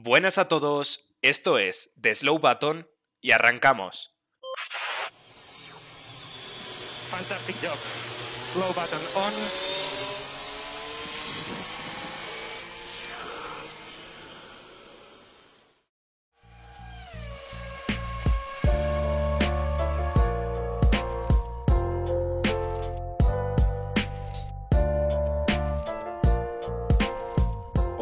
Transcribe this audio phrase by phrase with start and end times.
[0.00, 2.88] Buenas a todos, esto es The Slow Button
[3.20, 4.14] y arrancamos.
[7.10, 7.76] Fantastic job.
[8.52, 9.32] Slow button on.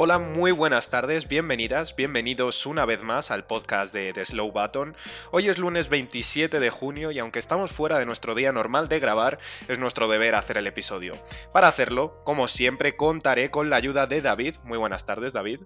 [0.07, 4.94] Hola, muy buenas tardes, bienvenidas, bienvenidos una vez más al podcast de The Slow Button.
[5.32, 9.00] Hoy es lunes 27 de junio y aunque estamos fuera de nuestro día normal de
[9.00, 11.14] grabar, es nuestro deber hacer el episodio.
[11.53, 14.54] Para hacerlo, como siempre, contaré con la ayuda de David.
[14.63, 15.63] Muy buenas tardes, David.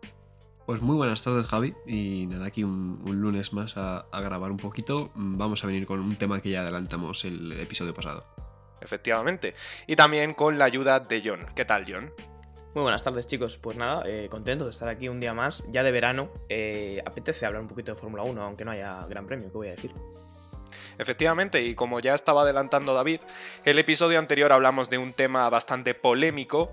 [0.65, 1.75] Pues muy buenas tardes, Javi.
[1.87, 5.13] Y nada, aquí un, un lunes más a, a grabar un poquito.
[5.17, 8.25] Vamos a venir con un tema que ya adelantamos el episodio pasado.
[8.81, 9.55] Efectivamente.
[9.87, 11.45] Y también con la ayuda de John.
[11.55, 12.11] ¿Qué tal, John?
[12.73, 15.83] Muy buenas tardes chicos, pues nada, eh, contento de estar aquí un día más, ya
[15.83, 19.49] de verano, eh, apetece hablar un poquito de Fórmula 1, aunque no haya gran premio,
[19.51, 19.91] ¿qué voy a decir?
[20.97, 23.23] Efectivamente, y como ya estaba adelantando David,
[23.65, 26.71] el episodio anterior hablamos de un tema bastante polémico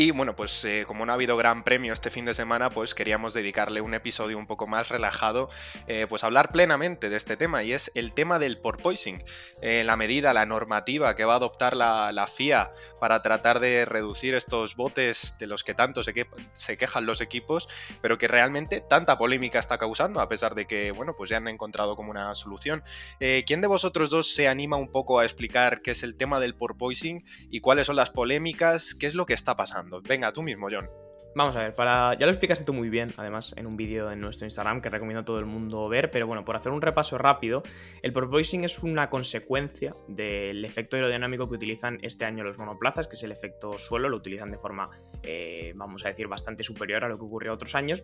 [0.00, 2.94] y bueno, pues eh, como no ha habido gran premio este fin de semana, pues
[2.94, 5.50] queríamos dedicarle un episodio un poco más relajado,
[5.88, 9.22] eh, pues hablar plenamente de este tema, y es el tema del porpoising,
[9.60, 13.84] eh, la medida, la normativa que va a adoptar la, la, FIA para tratar de
[13.84, 17.68] reducir estos botes de los que tanto se, que, se, quejan los equipos,
[18.00, 21.48] pero que realmente tanta polémica está causando, a pesar de que, bueno, pues ya han
[21.48, 22.82] encontrado como una solución.
[23.18, 26.54] ¿Quién de vosotros dos se anima un poco a explicar qué es el tema del
[26.54, 29.89] porpoising y cuáles son las polémicas, qué es lo que está pasando?
[30.06, 30.88] Venga, tú mismo, John.
[31.34, 32.14] Vamos a ver, para.
[32.14, 35.20] Ya lo explicaste tú muy bien, además, en un vídeo en nuestro Instagram que recomiendo
[35.20, 36.10] a todo el mundo ver.
[36.10, 37.62] Pero bueno, por hacer un repaso rápido,
[38.02, 43.14] el porpoising es una consecuencia del efecto aerodinámico que utilizan este año los monoplazas, que
[43.14, 44.08] es el efecto suelo.
[44.08, 44.90] Lo utilizan de forma,
[45.22, 48.02] eh, vamos a decir, bastante superior a lo que ocurrió otros años.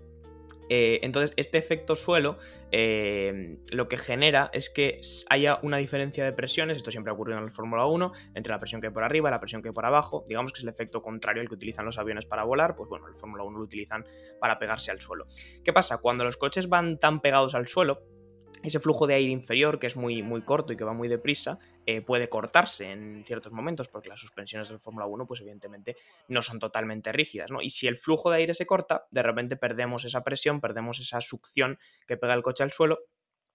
[0.68, 2.38] Eh, entonces, este efecto suelo
[2.72, 7.38] eh, lo que genera es que haya una diferencia de presiones, esto siempre ha ocurrido
[7.38, 9.68] en la Fórmula 1, entre la presión que hay por arriba y la presión que
[9.68, 10.24] hay por abajo.
[10.28, 13.06] Digamos que es el efecto contrario al que utilizan los aviones para volar, pues bueno,
[13.08, 14.04] el Fórmula 1 lo utilizan
[14.40, 15.26] para pegarse al suelo.
[15.64, 15.98] ¿Qué pasa?
[15.98, 18.02] Cuando los coches van tan pegados al suelo,
[18.62, 21.58] ese flujo de aire inferior, que es muy, muy corto y que va muy deprisa,
[21.86, 25.96] eh, puede cortarse en ciertos momentos, porque las suspensiones del Fórmula 1, pues evidentemente
[26.28, 27.62] no son totalmente rígidas, ¿no?
[27.62, 31.20] Y si el flujo de aire se corta, de repente perdemos esa presión, perdemos esa
[31.20, 33.00] succión que pega el coche al suelo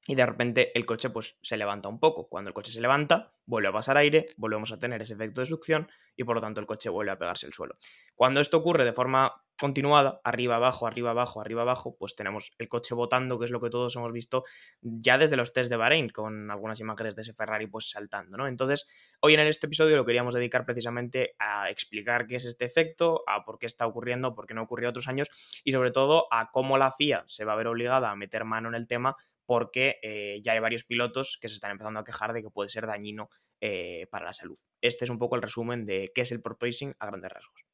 [0.07, 2.27] y de repente el coche pues se levanta un poco.
[2.27, 5.47] Cuando el coche se levanta, vuelve a pasar aire, volvemos a tener ese efecto de
[5.47, 7.75] succión y por lo tanto el coche vuelve a pegarse al suelo.
[8.15, 12.67] Cuando esto ocurre de forma continuada, arriba, abajo, arriba, abajo, arriba, abajo, pues tenemos el
[12.67, 14.43] coche botando, que es lo que todos hemos visto
[14.81, 18.47] ya desde los test de Bahrein, con algunas imágenes de ese Ferrari pues saltando, ¿no?
[18.47, 18.87] Entonces,
[19.19, 23.45] hoy en este episodio lo queríamos dedicar precisamente a explicar qué es este efecto, a
[23.45, 25.27] por qué está ocurriendo, por qué no ocurrió otros años
[25.63, 28.67] y sobre todo a cómo la FIA se va a ver obligada a meter mano
[28.67, 32.33] en el tema porque eh, ya hay varios pilotos que se están empezando a quejar
[32.33, 33.29] de que puede ser dañino
[33.59, 34.57] eh, para la salud.
[34.81, 37.70] Este es un poco el resumen de qué es el porpoising a grandes rasgos.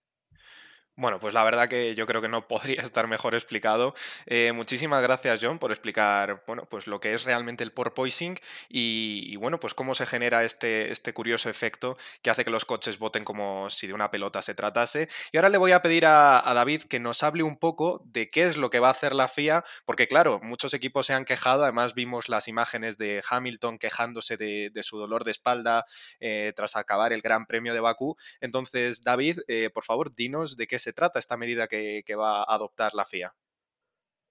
[0.99, 3.93] Bueno, pues la verdad que yo creo que no podría estar mejor explicado.
[4.25, 9.21] Eh, muchísimas gracias, John, por explicar, bueno, pues lo que es realmente el porpoising y,
[9.27, 12.97] y, bueno, pues cómo se genera este, este curioso efecto que hace que los coches
[12.97, 15.07] voten como si de una pelota se tratase.
[15.31, 18.27] Y ahora le voy a pedir a, a, David que nos hable un poco de
[18.27, 21.25] qué es lo que va a hacer la FIA, porque claro, muchos equipos se han
[21.25, 25.85] quejado, además vimos las imágenes de Hamilton quejándose de, de su dolor de espalda
[26.19, 28.17] eh, tras acabar el Gran Premio de Bakú.
[28.41, 32.43] Entonces, David, eh, por favor, dinos de qué se trata esta medida que, que, va
[32.43, 33.35] a adoptar la FIA?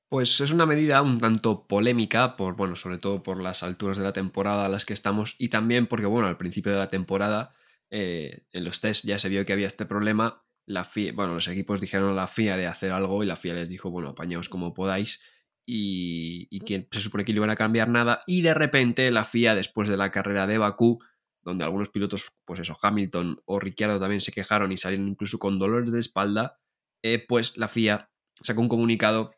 [0.09, 4.05] Pues es una medida un tanto polémica, por, bueno, sobre todo por las alturas de
[4.05, 7.55] la temporada a las que estamos y también porque, bueno, al principio de la temporada,
[7.91, 10.45] eh, en los test ya se vio que había este problema.
[10.65, 13.55] La FIA, bueno, los equipos dijeron a la FIA de hacer algo y la FIA
[13.55, 15.21] les dijo, bueno, apañaos como podáis.
[15.69, 18.21] Y, y que se supone que no iban a cambiar nada.
[18.27, 21.01] Y de repente la FIA, después de la carrera de Bakú,
[21.47, 25.61] donde algunos pilotos, pues eso, Hamilton o Ricciardo también se quejaron y salieron incluso con
[25.61, 26.59] dolores de espalda,
[27.05, 28.11] eh, pues la FIA
[28.43, 29.33] sacó un comunicado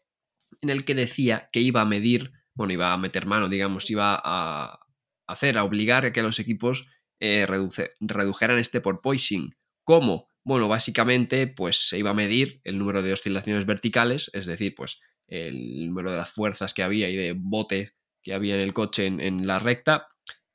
[0.63, 4.19] en el que decía que iba a medir, bueno, iba a meter mano, digamos, iba
[4.25, 4.81] a
[5.27, 6.89] hacer, a obligar a que los equipos
[7.21, 9.55] eh, redujeran este porpoising.
[9.85, 10.29] ¿Cómo?
[10.43, 14.99] Bueno, básicamente, pues se iba a medir el número de oscilaciones verticales, es decir, pues
[15.27, 19.05] el número de las fuerzas que había y de bote que había en el coche
[19.05, 20.09] en la recta,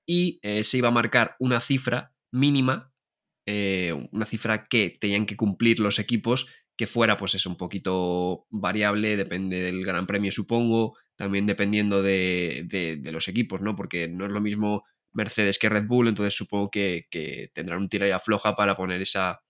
[0.05, 2.91] y eh, se iba a marcar una cifra mínima,
[3.45, 8.47] eh, una cifra que tenían que cumplir los equipos, que fuera pues es un poquito
[8.49, 13.75] variable, depende del Gran Premio supongo, también dependiendo de, de, los equipos, ¿no?
[13.75, 17.89] Porque no es lo mismo Mercedes que Red Bull, entonces supongo que, que tendrán un
[17.89, 19.43] tira y afloja para poner esa,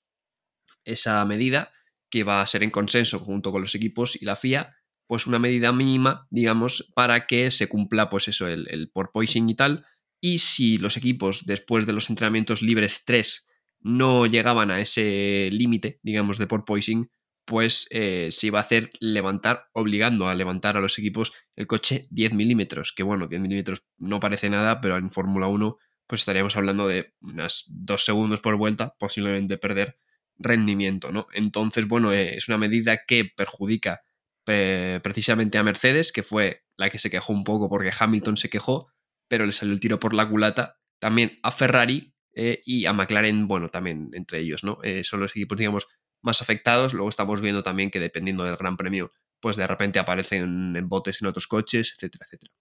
[0.84, 1.72] esa medida
[2.10, 4.76] que va a ser en consenso junto con los equipos y la FIA,
[5.08, 9.56] pues una medida mínima, digamos, para que se cumpla, pues eso, el, el porpoising y
[9.56, 9.86] tal.
[10.26, 13.46] Y si los equipos, después de los entrenamientos libres 3,
[13.82, 17.12] no llegaban a ese límite, digamos, de porpoising,
[17.44, 22.08] pues eh, se iba a hacer levantar, obligando a levantar a los equipos el coche
[22.10, 25.78] 10 milímetros, que bueno, 10 milímetros no parece nada, pero en Fórmula 1
[26.08, 29.98] pues estaríamos hablando de unas dos segundos por vuelta, posiblemente perder
[30.38, 31.28] rendimiento, ¿no?
[31.34, 34.04] Entonces, bueno, eh, es una medida que perjudica
[34.46, 38.93] precisamente a Mercedes, que fue la que se quejó un poco porque Hamilton se quejó,
[39.34, 40.78] pero le salió el tiro por la culata.
[41.00, 44.78] También a Ferrari eh, y a McLaren, bueno, también entre ellos, ¿no?
[45.02, 45.88] son los equipos, digamos,
[46.22, 46.94] más afectados.
[46.94, 51.20] Luego estamos viendo también que dependiendo del Gran Premio, pues de repente aparecen en botes
[51.20, 52.54] en otros coches, etcétera, etcétera.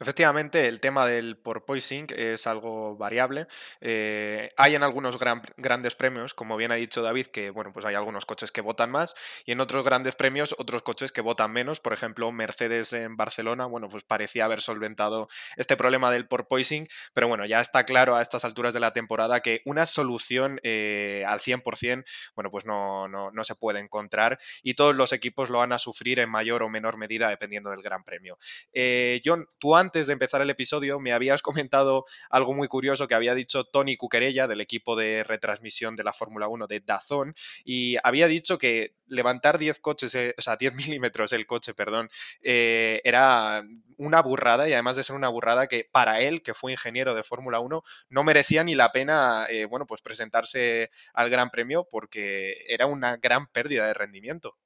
[0.00, 3.46] Efectivamente, el tema del porpoising es algo variable.
[3.80, 7.94] Eh, hay en algunos grandes premios, como bien ha dicho David, que bueno, pues hay
[7.94, 9.14] algunos coches que votan más
[9.44, 11.80] y en otros grandes premios otros coches que votan menos.
[11.80, 17.28] Por ejemplo, Mercedes en Barcelona, bueno, pues parecía haber solventado este problema del porpoising, pero
[17.28, 21.40] bueno, ya está claro a estas alturas de la temporada que una solución eh, al
[21.40, 22.04] 100%,
[22.34, 25.78] bueno, pues no, no, no se puede encontrar y todos los equipos lo van a
[25.78, 28.38] sufrir en mayor o menor medida dependiendo del Gran Premio.
[28.72, 33.14] Eh, John, tú antes de empezar el episodio me habías comentado algo muy curioso que
[33.14, 37.34] había dicho Tony Cuquerella del equipo de retransmisión de la Fórmula 1 de Dazón
[37.64, 42.08] y había dicho que levantar 10 coches, eh, o sea, 10 milímetros el coche, perdón,
[42.42, 43.62] eh, era
[43.98, 47.22] una burrada y además de ser una burrada que para él, que fue ingeniero de
[47.22, 52.56] Fórmula 1, no merecía ni la pena, eh, bueno, pues presentarse al Gran Premio porque
[52.68, 54.56] era una gran pérdida de rendimiento.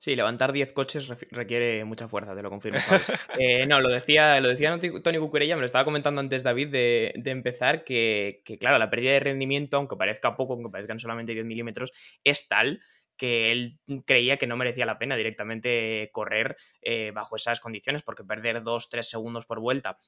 [0.00, 2.78] Sí, levantar 10 coches requiere mucha fuerza, te lo confirmo.
[3.38, 7.12] Eh, no, lo decía, lo decía Tony Cucurella, me lo estaba comentando antes David de,
[7.26, 11.92] empezar, que, claro, la pérdida de rendimiento, aunque parezca poco, aunque parezcan solamente 10 milímetros,
[12.24, 12.80] es tal
[13.18, 18.24] que él creía que no merecía la pena directamente correr eh, bajo esas condiciones, porque
[18.24, 19.98] perder 2-3 segundos por vuelta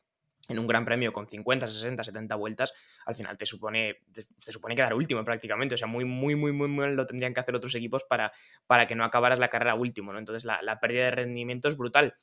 [0.49, 2.73] en un gran premio con 50, 60, 70 vueltas,
[3.06, 5.75] al final te supone, te, supone quedar último prácticamente.
[5.75, 8.33] O sea, muy, muy, muy, muy mal lo tendrían que hacer otros equipos para,
[8.67, 10.19] para que no acabaras la carrera último, ¿no?
[10.19, 12.17] Entonces la, la pérdida de rendimiento es brutal.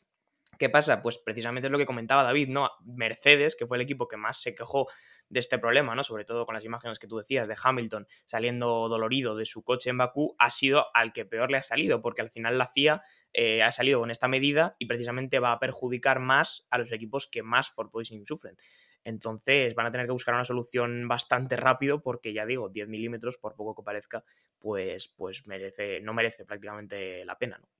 [0.59, 1.01] ¿Qué pasa?
[1.01, 2.69] Pues precisamente es lo que comentaba David, ¿no?
[2.83, 4.87] Mercedes, que fue el equipo que más se quejó
[5.29, 6.03] de este problema, ¿no?
[6.03, 9.89] Sobre todo con las imágenes que tú decías de Hamilton saliendo dolorido de su coche
[9.89, 13.01] en Bakú, ha sido al que peor le ha salido, porque al final la FIA
[13.31, 17.25] eh, ha salido con esta medida y precisamente va a perjudicar más a los equipos
[17.25, 18.57] que más por poising sufren.
[19.05, 23.37] Entonces van a tener que buscar una solución bastante rápido porque ya digo, 10 milímetros,
[23.37, 24.25] por poco que parezca,
[24.59, 27.78] pues, pues merece, no merece prácticamente la pena, ¿no?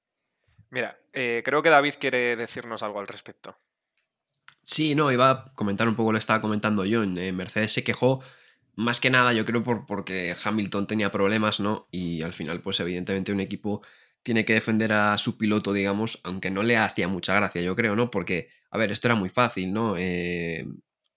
[0.72, 3.58] Mira, eh, creo que David quiere decirnos algo al respecto.
[4.64, 7.04] Sí, no, iba a comentar un poco, lo estaba comentando yo.
[7.04, 8.22] Eh, Mercedes se quejó
[8.76, 11.88] más que nada, yo creo, por, porque Hamilton tenía problemas, ¿no?
[11.92, 13.82] Y al final, pues evidentemente un equipo
[14.24, 17.96] tiene que defender a su piloto, digamos, aunque no le hacía mucha gracia, yo creo,
[17.96, 18.12] ¿no?
[18.12, 19.96] Porque, a ver, esto era muy fácil, ¿no?
[19.98, 20.66] Eh,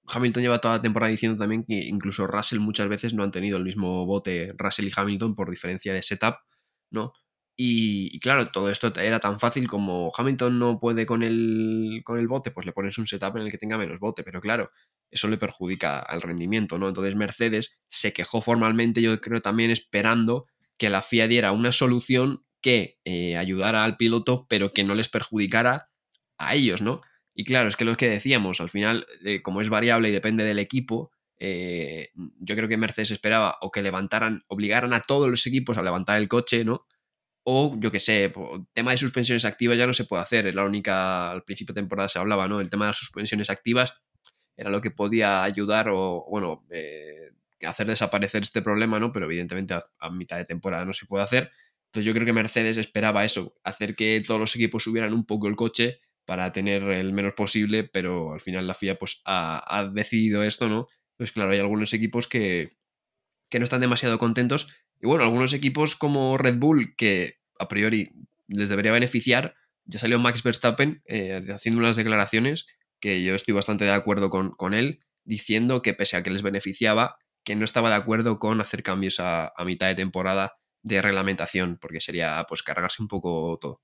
[0.07, 3.59] Hamilton lleva toda la temporada diciendo también que incluso Russell muchas veces no han tenido
[3.59, 6.37] el mismo bote, Russell y Hamilton, por diferencia de setup,
[6.91, 7.13] ¿no?
[7.55, 12.27] Y, claro, todo esto era tan fácil como Hamilton no puede con el, con el
[12.27, 14.71] bote, pues le pones un setup en el que tenga menos bote, pero claro,
[15.11, 16.89] eso le perjudica al rendimiento, ¿no?
[16.89, 20.47] Entonces Mercedes se quejó formalmente, yo creo también esperando
[20.79, 25.09] que la FIA diera una solución que eh, ayudara al piloto, pero que no les
[25.09, 25.89] perjudicara
[26.39, 27.03] a ellos, ¿no?
[27.35, 30.45] Y claro, es que lo que decíamos, al final, eh, como es variable y depende
[30.45, 35.47] del equipo, eh, yo creo que Mercedes esperaba o que levantaran, obligaran a todos los
[35.47, 36.87] equipos a levantar el coche, ¿no?
[37.45, 38.33] O, yo qué sé,
[38.73, 40.47] tema de suspensiones activas ya no se puede hacer.
[40.47, 42.61] Es la única, al principio de temporada se hablaba, ¿no?
[42.61, 43.95] El tema de las suspensiones activas
[44.57, 47.31] era lo que podía ayudar o, bueno, eh,
[47.67, 49.13] hacer desaparecer este problema, ¿no?
[49.13, 51.51] Pero evidentemente a, mitad de temporada no se puede hacer.
[51.87, 55.49] Entonces yo creo que Mercedes esperaba eso, hacer que todos los equipos subieran un poco
[55.49, 59.87] el coche para tener el menos posible, pero al final la FIA pues ha, ha
[59.87, 60.89] decidido esto, ¿no?
[61.17, 62.79] Pues claro, hay algunos equipos que,
[63.51, 64.69] que no están demasiado contentos
[65.03, 68.13] y bueno, algunos equipos como Red Bull, que a priori
[68.47, 72.67] les debería beneficiar, ya salió Max Verstappen eh, haciendo unas declaraciones
[73.01, 77.17] que yo estoy bastante de acuerdo con, él, diciendo que pese a que les beneficiaba,
[77.43, 82.01] que no estaba de acuerdo con hacer cambios a, mitad de temporada de reglamentación, porque
[82.01, 83.83] sería pues cargarse un poco todo.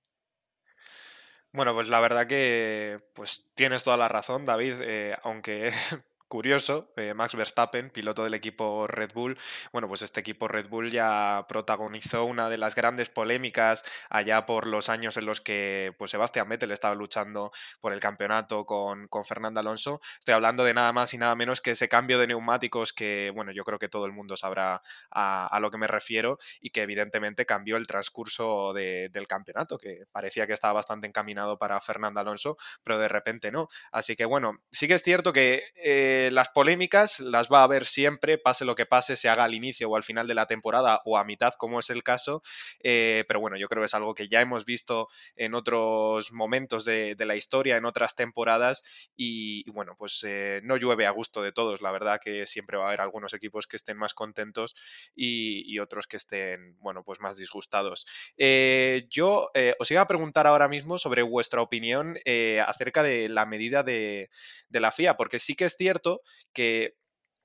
[1.51, 5.73] Bueno, pues la verdad que pues tienes toda la razón, David, eh, aunque
[6.29, 9.39] curioso, eh, Max Verstappen, piloto del equipo Red Bull,
[9.73, 14.67] bueno, pues este equipo Red Bull ya protagonizó una de las grandes polémicas allá por
[14.67, 19.25] los años en los que pues Sebastián Vettel estaba luchando por el campeonato con, con
[19.25, 20.01] Fernando Alonso.
[20.19, 23.51] Estoy hablando de nada más y nada menos que ese cambio de neumáticos que, bueno,
[23.53, 27.47] yo creo que todo el mundo sabrá a, lo que me refiero y que evidentemente
[27.47, 32.99] cambió el transcurso del campeonato, que parecía que estaba bastante encaminado para Fernando Alonso, pero
[32.99, 33.69] de repente no.
[33.91, 35.63] Así que bueno, sí que es cierto que...
[35.75, 39.55] Eh, las polémicas las va a haber siempre, pase lo que pase, se haga al
[39.55, 42.43] inicio o al final de la temporada o a mitad, como es el caso.
[42.81, 46.85] Eh, pero bueno, yo creo que es algo que ya hemos visto en otros momentos
[46.85, 48.83] de, la historia, en otras temporadas.
[49.17, 51.83] Y, bueno, pues eh, no llueve a gusto de todos.
[51.83, 54.75] La verdad que siempre va a haber algunos equipos que estén más contentos
[55.15, 58.05] y, otros que estén, bueno, pues más disgustados.
[58.37, 59.49] Eh, yo
[59.79, 62.19] os iba a preguntar ahora mismo sobre vuestra opinión
[62.67, 64.29] acerca de la medida de
[64.71, 66.08] la FIA, porque sí que es cierto
[66.53, 66.99] que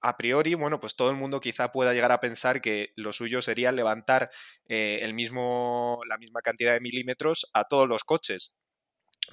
[0.03, 3.41] a priori, bueno, pues todo el mundo quizá pueda llegar a pensar que lo suyo
[3.41, 4.29] sería levantar
[4.67, 8.53] eh, el mismo, la misma cantidad de milímetros a todos los coches.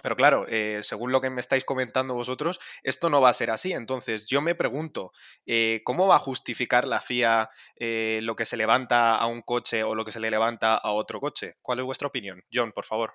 [0.02, 3.50] Pero claro, eh, según lo que me estáis comentando vosotros, esto no va a ser
[3.50, 3.72] así.
[3.72, 5.12] Entonces, yo me pregunto,
[5.46, 7.50] eh, ¿cómo va a justificar la FIA
[8.22, 11.20] lo que se levanta a un coche o lo que se le levanta a otro
[11.20, 11.56] coche?
[11.62, 12.44] ¿Cuál es vuestra opinión?
[12.52, 13.14] John, por favor.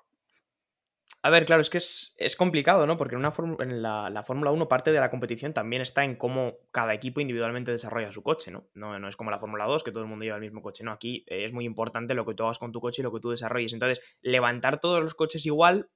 [1.26, 2.96] A ver, claro, es que es, complicado, ¿no?
[2.96, 6.58] Porque en, una en la, Fórmula 1 parte de la competición también está en cómo
[6.70, 8.68] cada equipo individualmente desarrolla su coche, ¿no?
[8.74, 10.84] No, no es como la Fórmula 2, que todo el mundo lleva el mismo coche,
[10.84, 10.92] ¿no?
[10.92, 13.18] Aquí eh, es muy importante lo que tú hagas con tu coche y lo que
[13.18, 13.72] tú desarrolles.
[13.72, 15.90] Entonces, levantar todos los coches igual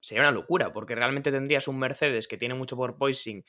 [0.00, 3.42] sería una locura, porque realmente tendrías un Mercedes que tiene mucho porpoising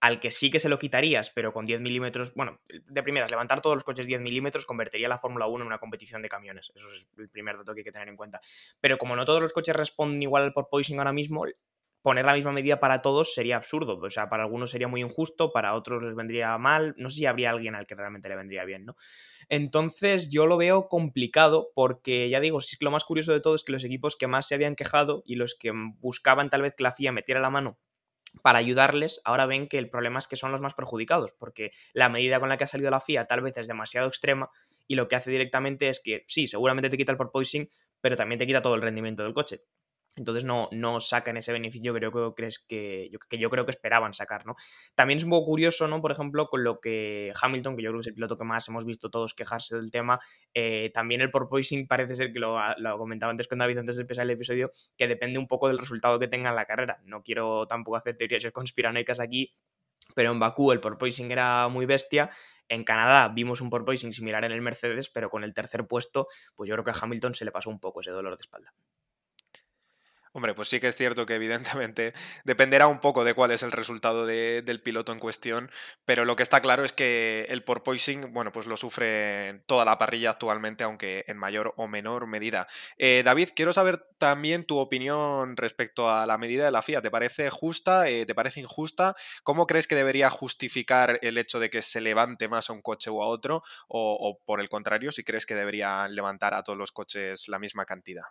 [0.00, 3.60] al que sí que se lo quitarías, pero con 10 milímetros, bueno, de primeras, levantar
[3.60, 6.72] todos los coches 10 milímetros convertiría la Fórmula 1 en una competición de camiones.
[6.74, 8.40] Eso es el primer dato que hay que tener en cuenta.
[8.80, 11.44] Pero como no todos los coches responden igual al porpoising ahora mismo,
[12.02, 13.98] poner la misma medida para todos sería absurdo.
[13.98, 16.94] O sea, para algunos sería muy injusto, para otros les vendría mal.
[16.98, 18.96] No sé si habría alguien al que realmente le vendría bien, ¿no?
[19.48, 23.72] Entonces yo lo veo complicado porque, ya digo, lo más curioso de todo es que
[23.72, 26.92] los equipos que más se habían quejado y los que buscaban tal vez que la
[26.92, 27.78] FIA metiera la mano
[28.42, 32.08] para ayudarles, ahora ven que el problema es que son los más perjudicados, porque la
[32.08, 34.50] medida con la que ha salido la FIA tal vez es demasiado extrema
[34.86, 37.68] y lo que hace directamente es que sí, seguramente te quita el porpoising,
[38.00, 39.62] pero también te quita todo el rendimiento del coche.
[40.16, 44.14] Entonces no, no sacan ese beneficio creo que, que, yo, que yo creo que esperaban
[44.14, 44.56] sacar, ¿no?
[44.94, 46.00] También es un poco curioso, ¿no?
[46.00, 48.66] Por ejemplo, con lo que Hamilton, que yo creo que es el piloto que más
[48.68, 50.18] hemos visto todos quejarse del tema,
[50.54, 54.02] eh, también el porpoising parece ser que lo, lo, comentaba antes con David antes de
[54.02, 57.00] empezar el episodio, que depende un poco del resultado que tenga en la carrera.
[57.04, 59.54] No quiero tampoco hacer teorías conspiranoicas aquí,
[60.14, 62.30] pero en Bakú el porpoising era muy bestia.
[62.68, 66.68] En Canadá vimos un porpoising similar en el Mercedes, pero con el tercer puesto, pues
[66.68, 68.72] yo creo que a Hamilton se le pasó un poco ese dolor de espalda.
[70.36, 72.12] Hombre, pues sí que es cierto que evidentemente
[72.44, 75.70] dependerá un poco de cuál es el resultado del piloto en cuestión,
[76.04, 79.96] pero lo que está claro es que el porpoising, bueno, pues lo sufre toda la
[79.96, 82.68] parrilla actualmente, aunque en mayor o menor medida.
[82.98, 87.00] Eh, David, quiero saber también tu opinión respecto a la medida de la FIA.
[87.00, 88.06] ¿Te parece justa?
[88.10, 89.16] Eh, ¿Te parece injusta?
[89.42, 93.08] ¿Cómo crees que debería justificar el hecho de que se levante más a un coche
[93.08, 93.62] o a otro?
[93.88, 97.58] O, o por el contrario, si crees que debería levantar a todos los coches la
[97.58, 98.24] misma cantidad.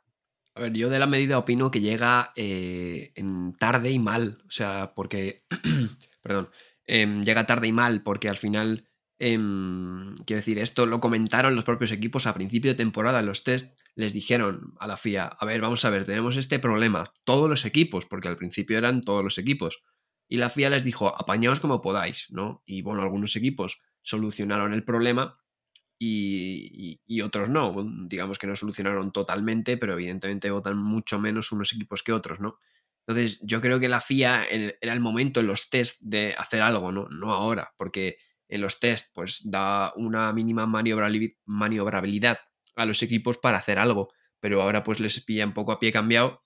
[0.58, 3.14] A ver, yo de la medida opino que llega eh,
[3.60, 4.42] tarde y mal.
[4.48, 5.46] O sea, porque.
[6.22, 6.50] perdón.
[6.86, 8.88] Em, llega tarde y mal, porque al final.
[9.18, 13.44] Em, quiero decir, esto lo comentaron los propios equipos a principio de temporada en los
[13.44, 13.78] test.
[13.96, 17.12] Les dijeron a la FIA: A ver, vamos a ver, tenemos este problema.
[17.26, 19.84] Todos los equipos, porque al principio eran todos los equipos.
[20.30, 22.64] Y la FIA les dijo: apañaos como podáis, ¿no?
[22.66, 25.38] Y bueno, algunos equipos solucionaron el problema
[25.98, 27.76] y, otros no.
[28.08, 32.60] Digamos que no solucionaron totalmente, pero evidentemente votan mucho menos unos equipos que otros, ¿no?
[33.08, 36.92] Entonces, yo creo que la FIA era el momento en los test de hacer algo,
[36.92, 37.08] ¿no?
[37.10, 42.40] No ahora, porque en los test pues da una mínima maniobrabilidad
[42.76, 45.92] a los equipos para hacer algo, pero ahora pues les pilla un poco a pie
[45.92, 46.44] cambiado.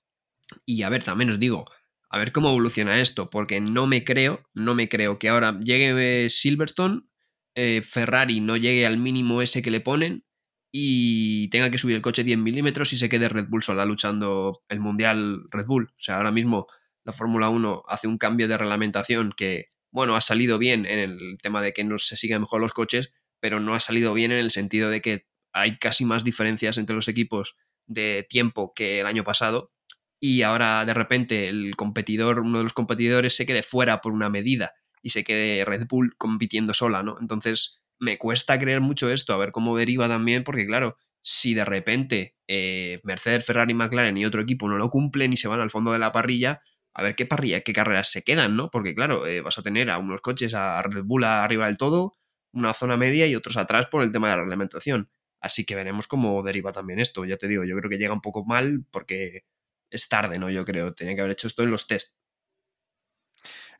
[0.65, 1.65] Y a ver, también os digo,
[2.09, 6.29] a ver cómo evoluciona esto, porque no me creo, no me creo que ahora llegue
[6.29, 7.08] Silverstone
[7.55, 10.23] eh, Ferrari no llegue al mínimo ese que le ponen
[10.71, 14.63] y tenga que subir el coche 10 milímetros y se quede Red Bull sola luchando
[14.69, 15.89] el Mundial Red Bull.
[15.91, 16.67] O sea, ahora mismo
[17.03, 21.37] la Fórmula 1 hace un cambio de reglamentación que, bueno, ha salido bien en el
[21.41, 24.39] tema de que no se sigan mejor los coches, pero no ha salido bien en
[24.39, 27.55] el sentido de que hay casi más diferencias entre los equipos
[27.87, 29.71] de tiempo que el año pasado
[30.19, 34.29] y ahora de repente el competidor, uno de los competidores se quede fuera por una
[34.29, 37.17] medida y se quede Red Bull compitiendo sola, ¿no?
[37.19, 41.65] Entonces, me cuesta creer mucho esto, a ver cómo deriva también, porque claro, si de
[41.65, 45.69] repente eh, Mercedes, Ferrari, McLaren y otro equipo no lo cumplen y se van al
[45.69, 46.61] fondo de la parrilla,
[46.93, 48.69] a ver qué parrilla, qué carreras se quedan, ¿no?
[48.71, 52.13] Porque claro, eh, vas a tener a unos coches a Red Bull arriba del todo,
[52.53, 55.09] una zona media y otros atrás por el tema de la reglamentación.
[55.41, 57.25] Así que veremos cómo deriva también esto.
[57.25, 59.43] Ya te digo, yo creo que llega un poco mal porque
[59.91, 60.49] es tarde, ¿no?
[60.49, 62.15] Yo creo, tenía que haber hecho esto en los test.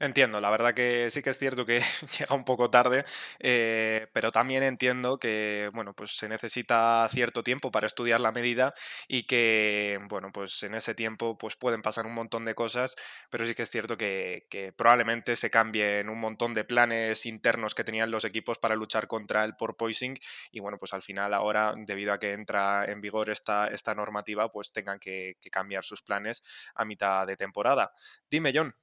[0.02, 1.82] Entiendo, la verdad que sí que es cierto que
[2.20, 3.04] llega un poco tarde,
[3.40, 8.74] eh, pero también entiendo que, bueno, pues se necesita cierto tiempo para estudiar la medida
[9.10, 12.96] y que, bueno, pues en ese tiempo pues pueden pasar un montón de cosas,
[13.30, 17.84] pero sí que es cierto que, probablemente se cambien un montón de planes internos que
[17.84, 20.18] tenían los equipos para luchar contra el porpoising
[20.52, 24.50] y, bueno, pues al final ahora, debido a que entra en vigor esta, esta normativa,
[24.50, 26.42] pues tengan que cambiar sus planes
[26.76, 27.92] a mitad de temporada.
[28.30, 28.74] Dime, John.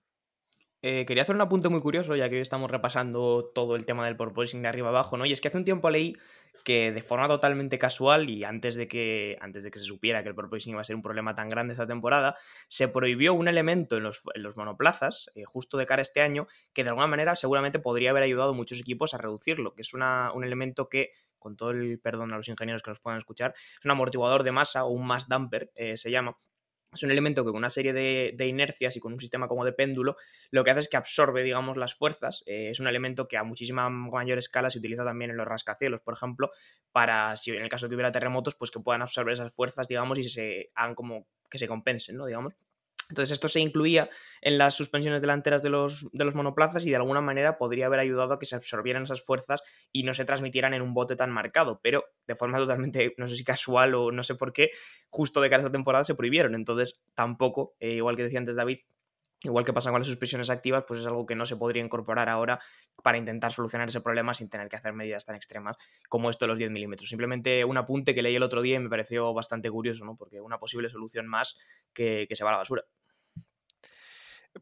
[0.88, 4.06] Eh, quería hacer un apunte muy curioso, ya que hoy estamos repasando todo el tema
[4.06, 5.26] del porpoising de arriba abajo, ¿no?
[5.26, 6.12] Y es que hace un tiempo leí
[6.62, 10.28] que de forma totalmente casual y antes de que, antes de que se supiera que
[10.28, 12.36] el porpoising iba a ser un problema tan grande esta temporada,
[12.68, 14.22] se prohibió un elemento en los,
[14.56, 18.22] monoplazas, eh, justo de cara a este año, que de alguna manera seguramente podría haber
[18.22, 21.98] ayudado a muchos equipos a reducirlo, que es una, un elemento que, con todo el
[21.98, 25.04] perdón a los ingenieros que nos puedan escuchar, es un amortiguador de masa o un
[25.04, 26.38] mass damper, eh, se llama,
[26.96, 29.72] es un elemento que con una serie de, inercias y con un sistema como de
[29.72, 30.16] péndulo,
[30.50, 32.42] lo que hace es que absorbe, digamos, las fuerzas.
[32.46, 36.02] Eh, es un elemento que a muchísima mayor escala se utiliza también en los rascacielos,
[36.02, 36.50] por ejemplo,
[36.92, 39.88] para, si en el caso de que hubiera terremotos, pues que puedan absorber esas fuerzas,
[39.88, 42.26] digamos, y se hagan como que se compensen, ¿no?
[42.26, 42.54] Digamos.
[43.08, 44.10] Entonces esto se incluía
[44.40, 48.00] en las suspensiones delanteras de los, de los, monoplazas y de alguna manera podría haber
[48.00, 51.30] ayudado a que se absorbieran esas fuerzas y no se transmitieran en un bote tan
[51.30, 54.70] marcado, pero de forma totalmente, no sé si casual o no sé por qué,
[55.08, 56.54] justo de cara a esta temporada se prohibieron.
[56.54, 58.78] Entonces tampoco, eh, igual que decía antes David,
[59.42, 62.28] igual que pasa con las suspensiones activas, pues es algo que no se podría incorporar
[62.28, 62.58] ahora
[63.02, 65.76] para intentar solucionar ese problema sin tener que hacer medidas tan extremas
[66.08, 67.08] como esto de los 10 milímetros.
[67.08, 70.16] Simplemente un apunte que leí el otro día y me pareció bastante curioso, ¿no?
[70.16, 71.58] Porque una posible solución más
[71.92, 72.84] que, que se va a la basura.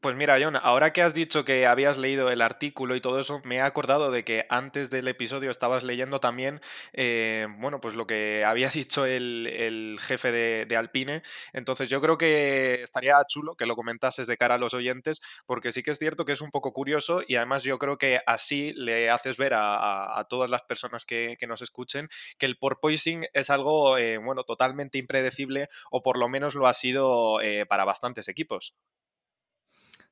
[0.00, 3.40] Pues mira, John, ahora que has dicho que habías leído el artículo y todo eso,
[3.44, 6.60] me he acordado de que antes del episodio estabas leyendo también,
[6.92, 11.22] eh, bueno, pues lo que había dicho el, jefe de, Alpine.
[11.52, 15.70] Entonces yo creo que estaría chulo que lo comentases de cara a los oyentes, porque
[15.70, 18.72] sí que es cierto que es un poco curioso y además yo creo que así
[18.74, 22.08] le haces ver a, todas las personas que, nos escuchen
[22.38, 26.72] que el porpoising es algo, eh, bueno, totalmente impredecible o por lo menos lo ha
[26.72, 28.74] sido eh, para bastantes equipos.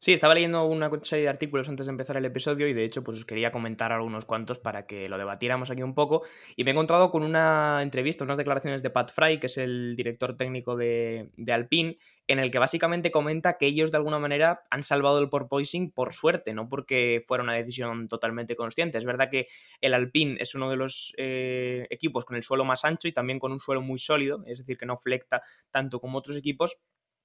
[0.05, 3.05] Sí, estaba leyendo una serie de artículos antes de empezar el episodio y de hecho
[3.05, 6.25] pues os quería comentar algunos cuantos para que lo debatiéramos aquí un poco
[6.57, 9.95] y me he encontrado con una entrevista, unas declaraciones de Pat Fry, que es el
[9.95, 14.83] director técnico de, Alpine, en el que básicamente comenta que ellos de alguna manera han
[14.83, 18.99] salvado el porpoising por suerte, no porque fuera una decisión totalmente consciente.
[18.99, 19.47] Es verdad que
[19.81, 23.39] el Alpine es uno de los eh, equipos con el suelo más ancho y también
[23.39, 26.77] con un suelo muy sólido, es decir, que no flecta tanto como otros equipos,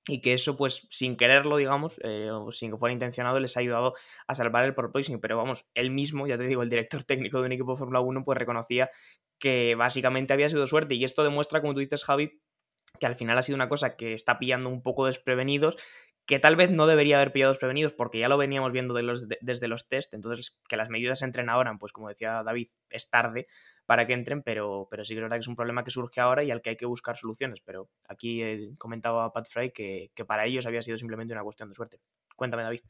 [0.07, 3.59] y que eso, pues, sin quererlo, digamos, eh, o sin que fuera intencionado, les ha
[3.59, 3.95] ayudado
[4.27, 5.19] a salvar el porpoising.
[5.19, 7.99] Pero vamos, él mismo, ya te digo, el director técnico de un equipo de Fórmula
[7.99, 8.89] 1, pues reconocía
[9.39, 10.95] que básicamente había sido suerte.
[10.95, 12.41] Y esto demuestra, como tú dices, Javi,
[12.99, 15.77] que al final ha sido una cosa que está pillando un poco desprevenidos,
[16.27, 19.87] que tal vez no debería haber pillado desprevenidos porque ya lo veníamos viendo desde los
[19.87, 23.47] test, entonces que las medidas entren ahora, pues como decía David, es tarde,
[23.87, 26.19] para que entren, pero, pero sí que es verdad que es un problema que surge
[26.19, 27.61] ahora y al que hay que buscar soluciones.
[27.63, 31.75] Pero aquí comentaba Pat Fry que, que para ellos había sido simplemente una cuestión de
[31.75, 32.01] suerte.
[32.35, 32.81] Cuéntame, David.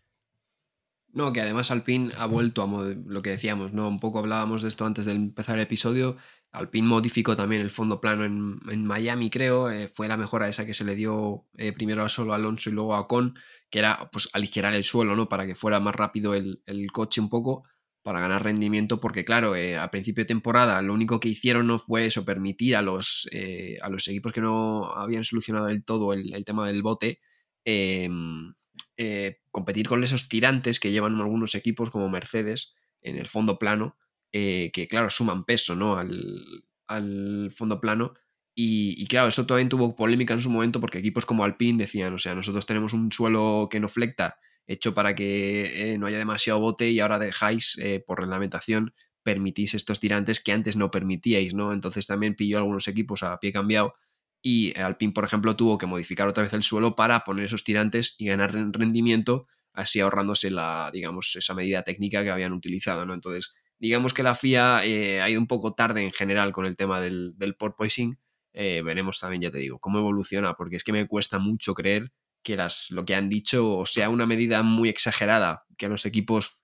[1.13, 3.88] No, que además Alpine ha vuelto a lo que decíamos, ¿no?
[3.88, 6.17] Un poco hablábamos de esto antes de empezar el episodio.
[6.52, 9.70] Alpine modificó también el fondo plano en, en Miami, creo.
[9.70, 12.74] Eh, fue la mejora esa que se le dio eh, primero a solo Alonso y
[12.74, 13.36] luego a Con,
[13.70, 15.30] que era pues aligerar el suelo, ¿no?
[15.30, 17.63] Para que fuera más rápido el, el coche un poco
[18.08, 21.78] para ganar rendimiento, porque claro, eh, a principio de temporada lo único que hicieron no
[21.78, 26.13] fue eso, permitir a los, eh, a los equipos que no habían solucionado del todo
[26.13, 27.20] el, tema del bote,
[27.65, 28.54] em,
[28.98, 33.98] eh, competir con esos tirantes que llevan algunos equipos como Mercedes en el fondo plano,
[34.32, 35.98] que claro, suman peso ¿no?
[35.98, 38.13] al, fondo plano.
[38.54, 42.18] Y, claro, eso también tuvo polémica en su momento porque equipos como Alpine decían, o
[42.18, 44.38] sea, nosotros tenemos un suelo que no flecta
[44.68, 49.74] hecho para que eh, no haya demasiado bote y ahora dejáis, eh, por reglamentación, permitís
[49.74, 51.74] estos tirantes que antes no permitíais, ¿no?
[51.74, 53.96] Entonces también pilló algunos equipos a pie cambiado
[54.41, 58.15] y Alpine, por ejemplo, tuvo que modificar otra vez el suelo para poner esos tirantes
[58.17, 63.13] y ganar rendimiento, así ahorrándose la, digamos, esa medida técnica que habían utilizado, ¿no?
[63.13, 66.76] Entonces, digamos que la FIA eh, ha ido un poco tarde en general con el
[66.76, 68.17] tema del, del porpoising.
[68.54, 72.12] veremos también, ya te digo, cómo evoluciona, porque es que me cuesta mucho creer
[72.43, 76.62] que las, lo que han dicho sea una medida muy exagerada, que los equipos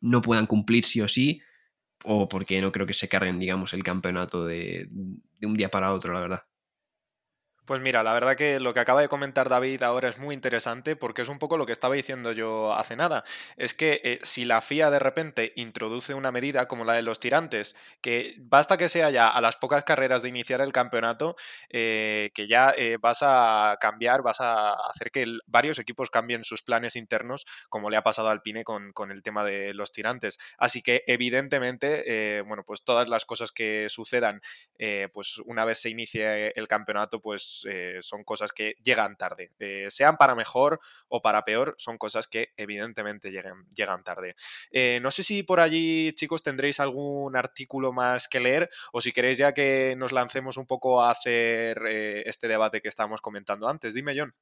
[0.00, 1.40] no puedan cumplir sí o sí,
[2.04, 4.88] o porque no creo que se carguen, digamos, el campeonato de,
[5.42, 6.42] un día para otro, la verdad.
[7.66, 10.96] Pues mira, la verdad que lo que acaba de comentar David ahora es muy interesante
[10.96, 13.24] porque es un poco lo que estaba diciendo yo hace nada.
[13.56, 17.20] Es que eh, si la FIA de repente introduce una medida como la de los
[17.20, 21.36] tirantes, que basta que sea ya a las pocas carreras de iniciar el campeonato,
[21.70, 26.62] eh, que ya eh, vas a cambiar, vas a hacer que varios equipos cambien sus
[26.62, 30.38] planes internos, como le ha pasado al Pine con, con el tema de los tirantes.
[30.58, 34.40] Así que evidentemente, bueno, pues todas las cosas que sucedan,
[35.12, 39.52] pues una vez se inicie el campeonato, pues eh, son cosas que llegan tarde.
[39.58, 44.34] Eh, sean para mejor o para peor, son cosas que evidentemente llegan, llegan tarde.
[44.70, 49.12] Eh, no sé si por allí, chicos, tendréis algún artículo más que leer o si
[49.12, 53.94] queréis ya que nos lancemos un poco a hacer este debate que estábamos comentando antes.
[53.94, 54.34] Dime, John.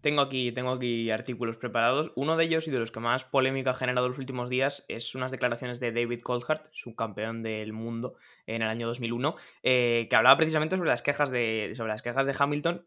[0.00, 2.12] Tengo aquí, tengo aquí artículos preparados.
[2.16, 5.14] Uno de ellos y de los que más polémica ha generado los últimos días es
[5.14, 8.14] unas declaraciones de David Coulthard, subcampeón del mundo
[8.46, 12.24] en el año 2001, eh, que hablaba precisamente sobre las, quejas de, sobre las quejas
[12.24, 12.86] de Hamilton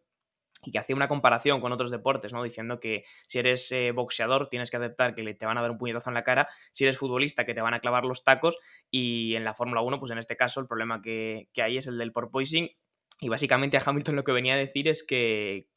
[0.65, 2.41] y que hacía una comparación con otros deportes, ¿no?
[2.41, 5.77] Diciendo que si eres eh, boxeador tienes que aceptar que te van a dar un
[5.77, 8.57] puñetazo en la cara, si eres futbolista que te van a clavar los tacos
[8.89, 11.85] y en la Fórmula 1, pues en este caso el problema que, que hay es
[11.85, 12.69] el del porpoising
[13.19, 15.67] y básicamente a Hamilton lo que venía a decir es que,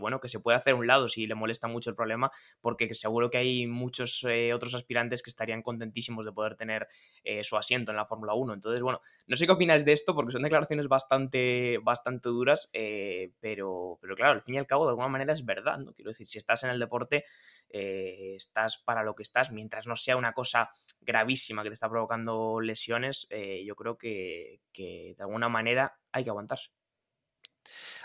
[0.00, 3.30] bueno, que se puede hacer un lado si le molesta mucho el problema, porque seguro
[3.30, 6.88] que hay muchos eh, otros aspirantes que estarían contentísimos de poder tener
[7.24, 8.54] eh, su asiento en la Fórmula 1.
[8.54, 13.32] Entonces, bueno, no sé qué opinas de esto, porque son declaraciones bastante, bastante duras, eh,
[13.40, 15.92] pero, pero claro, al fin y al cabo, de alguna manera es verdad, ¿no?
[15.92, 17.24] Quiero decir, si estás en el deporte,
[17.70, 20.70] estás para lo que estás, mientras no sea una cosa
[21.02, 23.28] gravísima que te está provocando lesiones,
[23.62, 26.70] yo creo que, que de alguna manera hay que aguantarse.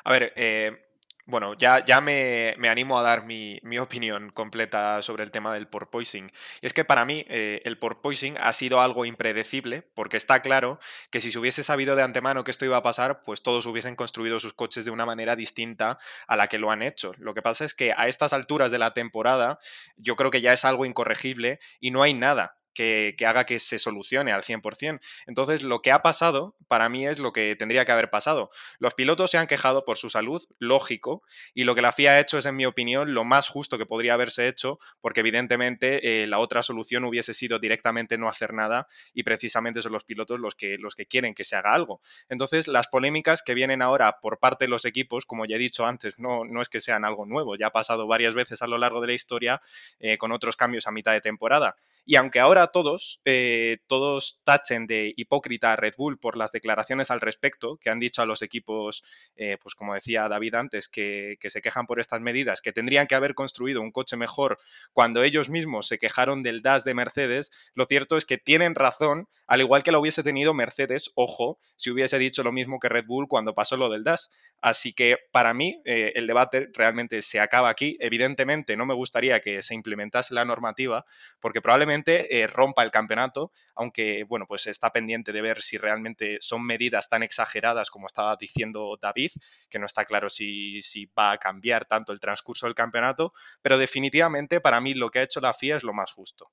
[0.04, 0.84] A ver, eh,
[1.26, 6.30] bueno, ya, ya me, animo a dar mi, opinión completa sobre el tema del porpoising.
[6.62, 10.80] Y es que para mí eh, el porpoising ha sido algo impredecible, porque está claro
[11.12, 13.96] que si se hubiese sabido de antemano que esto iba a pasar, pues todos hubiesen
[13.96, 17.14] construido sus coches de una manera distinta a la que lo han hecho.
[17.18, 19.60] Lo que pasa es que a estas alturas de la temporada
[19.96, 23.80] yo creo que ya es algo incorregible y no hay nada que, haga que se
[23.80, 25.00] solucione al 100%.
[25.28, 28.50] Entonces, lo que ha pasado, para mí, es lo que tendría que haber pasado.
[28.80, 32.20] Los pilotos se han quejado por su salud, lógico, y lo que la FIA ha
[32.20, 36.28] hecho es, en mi opinión, lo más justo que podría haberse hecho, porque evidentemente eh,
[36.28, 40.56] la otra solución hubiese sido directamente no hacer nada, y precisamente son los pilotos los
[40.56, 42.02] que, los que quieren que se haga algo.
[42.30, 45.86] Entonces, las polémicas que vienen ahora por parte de los equipos, como ya he dicho
[45.86, 48.78] antes, no, no es que sean algo nuevo, ya ha pasado varias veces a lo
[48.78, 49.62] largo de la historia
[50.00, 51.76] eh, con otros cambios a mitad de temporada.
[52.06, 57.12] Y aunque ahora todos, eh, todos tachen de hipócrita a Red Bull por las declaraciones
[57.12, 59.04] al respecto que han dicho a los equipos,
[59.36, 63.16] eh, pues como decía David antes, que, se quejan por estas medidas, que tendrían que
[63.16, 64.58] haber construido un coche mejor
[64.92, 69.28] cuando ellos mismos se quejaron del DAS de Mercedes, lo cierto es que tienen razón,
[69.54, 73.06] al igual que lo hubiese tenido Mercedes, ojo, si hubiese dicho lo mismo que Red
[73.06, 74.32] Bull cuando pasó lo del DAS.
[74.62, 77.96] Así que para mí eh, el debate realmente se acaba aquí.
[78.00, 81.06] Evidentemente no me gustaría que se implementase la normativa
[81.40, 86.66] porque probablemente rompa el campeonato, aunque bueno, pues está pendiente de ver si realmente son
[86.66, 89.34] medidas tan exageradas como estaba diciendo David,
[89.70, 93.78] que no está claro si, si va a cambiar tanto el transcurso del campeonato, pero
[93.78, 96.50] definitivamente para mí lo que ha hecho la FIA es lo más justo.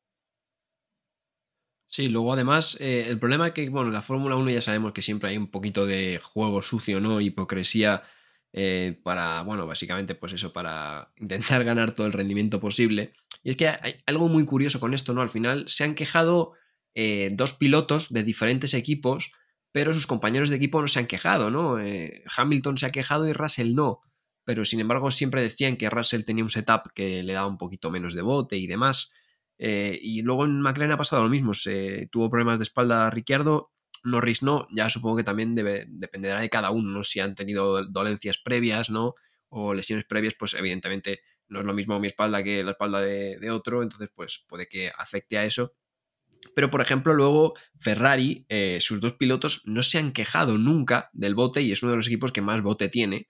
[1.93, 4.93] Sí, luego además, eh, el problema es que, bueno, en la Fórmula 1 ya sabemos
[4.93, 7.21] que siempre hay un poquito de juego sucio, ¿no?
[7.21, 8.05] Hipocresía
[8.53, 13.13] eh, para, bueno, básicamente, pues eso, para intentar ganar todo el rendimiento posible.
[13.43, 15.23] Y es que hay algo muy curioso con esto, ¿no?
[15.23, 16.53] Al final se han quejado
[16.95, 19.33] eh, dos pilotos de diferentes equipos,
[19.73, 21.81] pero sus compañeros de equipo no se han quejado, ¿no?
[21.81, 24.01] Eh, Hamilton se ha quejado y Russell no.
[24.45, 27.91] Pero sin embargo siempre decían que Russell tenía un setup que le daba un poquito
[27.91, 29.13] menos de bote y demás.
[29.63, 31.53] Y luego en McLaren ha pasado lo mismo.
[31.53, 36.49] Se tuvo problemas de espalda Ricciardo Norris no, ya supongo que también debe, dependerá de
[36.49, 37.05] cada uno, ¿no?
[37.05, 39.15] Si han tenido dolencias previas, ¿no?
[39.49, 43.51] O lesiones previas, pues evidentemente no es lo mismo mi espalda que la espalda de,
[43.51, 45.75] otro, entonces pues puede que afecte a eso.
[46.55, 51.35] Pero por ejemplo, luego Ferrari, eh, sus dos pilotos no se han quejado nunca del
[51.35, 53.29] bote y es uno de los equipos que más bote tiene.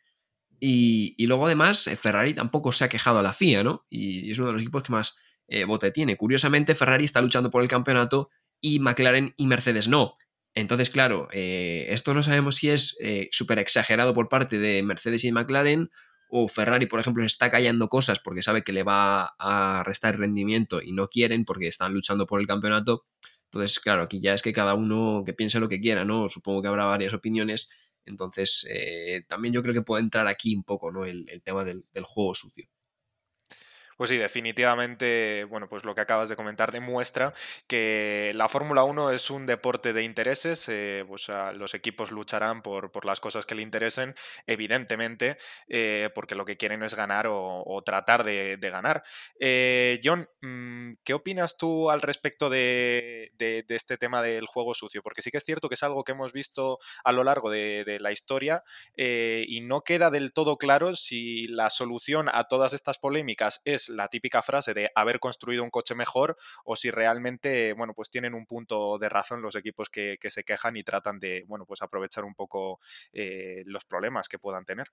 [0.62, 3.86] Y, luego además eh, Ferrari tampoco se ha quejado a la FIA, ¿no?
[3.88, 5.16] Y es uno de los equipos que más
[5.50, 6.16] eh, bote tiene.
[6.16, 10.14] Curiosamente, Ferrari está luchando por el campeonato y McLaren y Mercedes no.
[10.54, 15.24] Entonces, claro, eh, esto no sabemos si es eh, súper exagerado por parte de Mercedes
[15.24, 15.90] y McLaren
[16.28, 20.80] o Ferrari, por ejemplo, está callando cosas porque sabe que le va a restar rendimiento
[20.80, 23.04] y no quieren porque están luchando por el campeonato.
[23.46, 26.28] Entonces, claro, aquí ya es que cada uno que piense lo que quiera, ¿no?
[26.28, 27.68] Supongo que habrá varias opiniones.
[28.04, 31.04] Entonces, eh, también yo creo que puede entrar aquí un poco, ¿no?
[31.04, 32.69] El, tema del juego sucio.
[34.00, 37.34] Pues sí, definitivamente, bueno, pues lo que acabas de comentar demuestra
[37.66, 42.90] que la Fórmula 1 es un deporte de intereses, eh, pues los equipos lucharán por,
[42.92, 44.14] por, las cosas que le interesen,
[44.46, 45.36] evidentemente,
[45.68, 49.02] eh, porque lo que quieren es ganar o, tratar de, ganar.
[49.38, 55.02] Eh, John, mm, ¿qué opinas tú al respecto de, de, este tema del juego sucio?
[55.02, 57.98] Porque sí que es cierto que es algo que hemos visto a lo largo de,
[58.00, 58.64] la historia
[58.96, 64.08] y no queda del todo claro si la solución a todas estas polémicas es la
[64.08, 68.46] típica frase de haber construido un coche mejor o si realmente, bueno, pues tienen un
[68.46, 72.34] punto de razón los equipos que, se quejan y tratan de, bueno, pues aprovechar un
[72.34, 72.78] poco
[73.12, 74.88] eh, los problemas que puedan tener.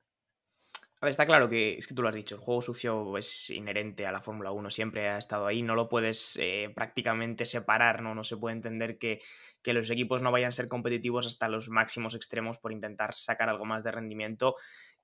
[0.99, 3.51] A ver, está claro que, es que tú lo has dicho, el juego sucio es
[3.51, 8.01] inherente a la Fórmula 1, siempre ha estado ahí, no lo puedes eh, prácticamente separar,
[8.01, 8.15] ¿no?
[8.15, 9.21] No se puede entender que,
[9.61, 13.47] que, los equipos no vayan a ser competitivos hasta los máximos extremos por intentar sacar
[13.47, 14.55] algo más de rendimiento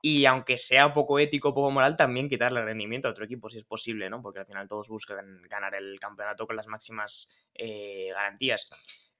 [0.05, 3.63] y aunque sea poco ético, poco moral, también quitarle rendimiento a otro equipo si es
[3.63, 4.21] posible, ¿no?
[4.21, 8.67] Porque al final todos buscan ganar el campeonato con las máximas eh, garantías.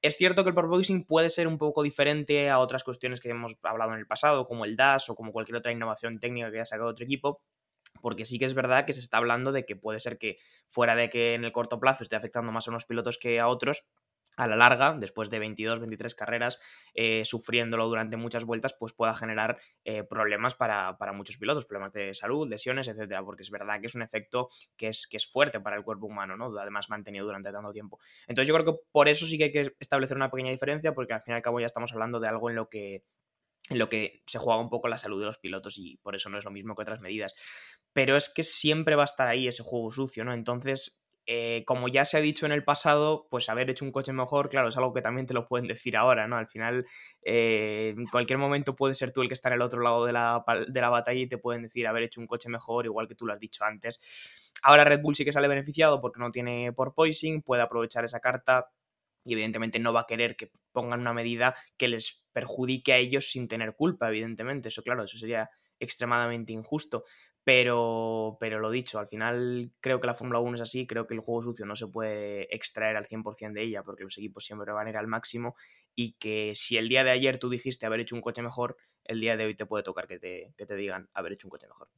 [0.01, 3.55] Es cierto que el porpoising puede ser un poco diferente a otras cuestiones que hemos
[3.63, 6.65] hablado en el pasado, como el DAS o como cualquier otra innovación técnica que haya
[6.65, 7.41] sacado otro equipo,
[8.01, 10.97] porque sí que es verdad que se está hablando de que puede ser que fuera
[10.97, 13.85] de que en el corto plazo esté afectando más a unos pilotos que a otros,
[14.35, 16.59] a la larga, después de 22, 23 carreras,
[16.93, 22.13] eh, sufriéndolo durante muchas vueltas, pues pueda generar eh, problemas para, muchos pilotos, problemas de
[22.13, 25.59] salud, lesiones, etcétera, porque es verdad que es un efecto que es, que es fuerte
[25.59, 26.57] para el cuerpo humano, ¿no?
[26.57, 27.99] Además, mantenido durante tanto tiempo.
[28.27, 31.13] Entonces, yo creo que por eso sí que hay que establecer una pequeña diferencia, porque
[31.13, 33.03] al fin y al cabo ya estamos hablando de algo en lo que
[33.69, 36.29] en lo que se juega un poco la salud de los pilotos y por eso
[36.29, 37.33] no es lo mismo que otras medidas.
[37.93, 40.33] Pero es que siempre va a estar ahí ese juego sucio, ¿no?
[40.33, 44.11] Entonces, eh, como ya se ha dicho en el pasado, pues haber hecho un coche
[44.11, 46.37] mejor, claro, es algo que también te lo pueden decir ahora, ¿no?
[46.37, 46.85] Al final,
[47.21, 50.11] eh, en cualquier momento puede ser tú el que está en el otro lado de
[50.11, 53.15] la, de la, batalla y te pueden decir haber hecho un coche mejor, igual que
[53.15, 54.51] tú lo has dicho antes.
[54.61, 58.19] Ahora Red Bull sí que sale beneficiado porque no tiene por poising, puede aprovechar esa
[58.19, 58.71] carta
[59.25, 63.31] y evidentemente no va a querer que pongan una medida que les perjudique a ellos
[63.31, 64.69] sin tener culpa, evidentemente.
[64.69, 67.05] Eso, claro, eso sería extremadamente injusto.
[67.45, 71.13] Pero, pero lo dicho, al final creo que la Fórmula 1 es así, creo que
[71.13, 74.71] el juego sucio no se puede extraer al 100% de ella porque los equipos siempre
[74.71, 75.55] van a ir al máximo
[75.95, 79.19] y que si el día de ayer tú dijiste haber hecho un coche mejor, el
[79.19, 81.67] día de hoy te puede tocar que te, que te digan haber hecho un coche
[81.67, 81.89] mejor.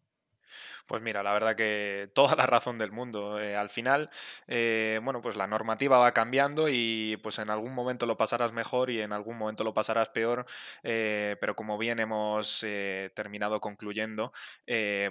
[0.88, 3.40] Pues mira, la verdad que toda la razón del mundo.
[3.40, 4.10] Eh, al final,
[4.48, 8.90] eh, bueno, pues la normativa va cambiando y pues en algún momento lo pasarás mejor
[8.90, 10.46] y en algún momento lo pasarás peor,
[10.84, 12.66] eh, pero como bien hemos
[13.14, 14.32] terminado concluyendo,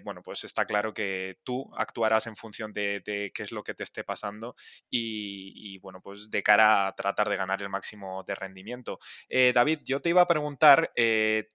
[0.03, 3.03] bueno, pues está claro que tú actuarás en función de,
[3.35, 4.55] qué es lo que te esté pasando
[4.91, 8.99] y, bueno, pues de cara a tratar de ganar el máximo de rendimiento.
[9.55, 10.93] David, yo te iba a preguntar,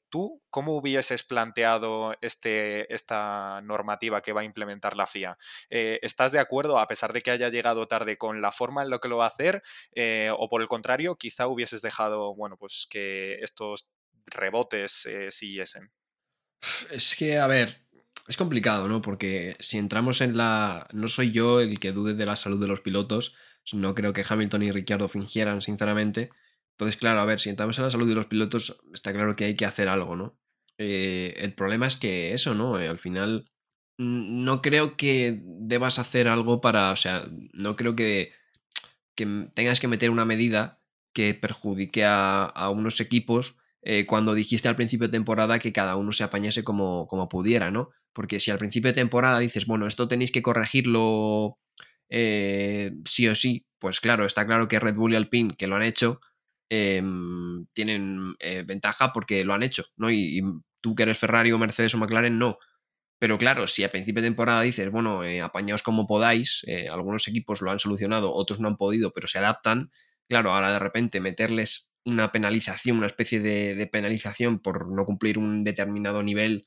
[0.09, 3.78] ¿tú cómo hubieses planteado este, esta normativa?
[4.21, 5.37] Que va a implementar la FIA.
[5.69, 8.89] Eh, ¿Estás de acuerdo, a pesar de que haya llegado tarde, con la forma en
[8.89, 9.61] la que lo va a hacer?
[9.93, 13.89] Eh, o por el contrario, quizá hubieses dejado, bueno, pues que estos
[14.25, 15.91] rebotes eh, siguiesen.
[16.91, 17.85] Es que, a ver,
[18.27, 19.01] es complicado, ¿no?
[19.01, 20.87] Porque si entramos en la...
[20.93, 23.35] No soy yo el que dude de la salud de los pilotos,
[23.71, 26.31] no creo que Hamilton y Ricciardo fingieran, sinceramente.
[26.71, 29.45] Entonces, claro, a ver, si entramos en la salud de los pilotos, está claro que
[29.45, 30.37] hay que hacer algo, ¿no?
[30.79, 32.75] el problema es que eso, ¿no?
[32.75, 33.51] al final
[33.99, 38.31] no creo que debas hacer algo para, o sea, no creo que,
[39.53, 40.79] tengas que meter una medida
[41.11, 46.13] que perjudique a, unos equipos eh, cuando dijiste al principio de temporada que cada uno
[46.13, 47.89] se apañase como, pudiera, ¿no?
[48.13, 51.59] Porque si al principio de temporada dices, bueno, esto tenéis que corregirlo
[52.07, 55.75] eh, sí o sí, pues claro, está claro que Red Bull y Alpine, que lo
[55.75, 56.21] han hecho,
[56.69, 60.09] em, tienen eh, ventaja porque lo han hecho, ¿no?
[60.09, 60.41] y,
[60.81, 62.57] tú que eres Ferrari o Mercedes o McLaren, no.
[63.19, 67.27] Pero claro, si a principio de temporada dices, bueno, eh, apañaos como podáis, eh, algunos
[67.27, 69.91] equipos lo han solucionado, otros no han podido, pero se adaptan,
[70.29, 75.65] claro, ahora de repente meterles una penalización, una especie de, penalización por no cumplir un
[75.65, 76.65] determinado nivel,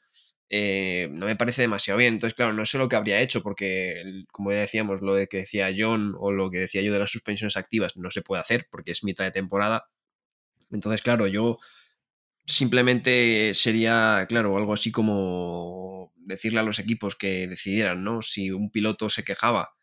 [0.51, 2.15] eh, no me parece demasiado bien.
[2.15, 5.71] Entonces, claro, no sé lo que habría hecho, porque, como decíamos, lo de que decía
[5.77, 8.93] John o lo que decía yo de las suspensiones activas no se puede hacer porque
[8.93, 9.89] es mitad de temporada.
[10.71, 11.59] Entonces, claro, yo
[12.47, 18.23] simplemente sería, claro, algo así como decirle a los equipos que decidieran, ¿no?
[18.23, 19.75] Si un piloto se quejaba,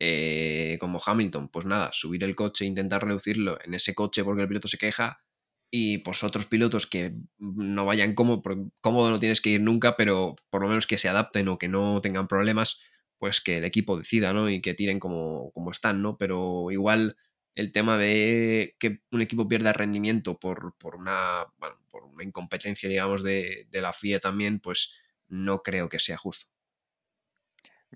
[0.00, 4.42] eh, como Hamilton, pues nada, subir el coche e intentar reducirlo en ese coche porque
[4.42, 5.22] el piloto se queja.
[5.70, 8.42] Y pues otros pilotos que no vayan cómodo,
[8.80, 11.68] cómodo no tienes que ir nunca, pero por lo menos que se adapten o que
[11.68, 12.80] no tengan problemas,
[13.18, 14.48] pues que el equipo decida, ¿no?
[14.48, 16.16] Y que tiren como, como están, ¿no?
[16.16, 17.16] Pero igual
[17.58, 21.44] el tema de que un equipo pierda rendimiento por, una,
[21.90, 24.94] por una incompetencia, digamos, de, de, la FIA también, pues
[25.26, 26.46] no creo que sea justo.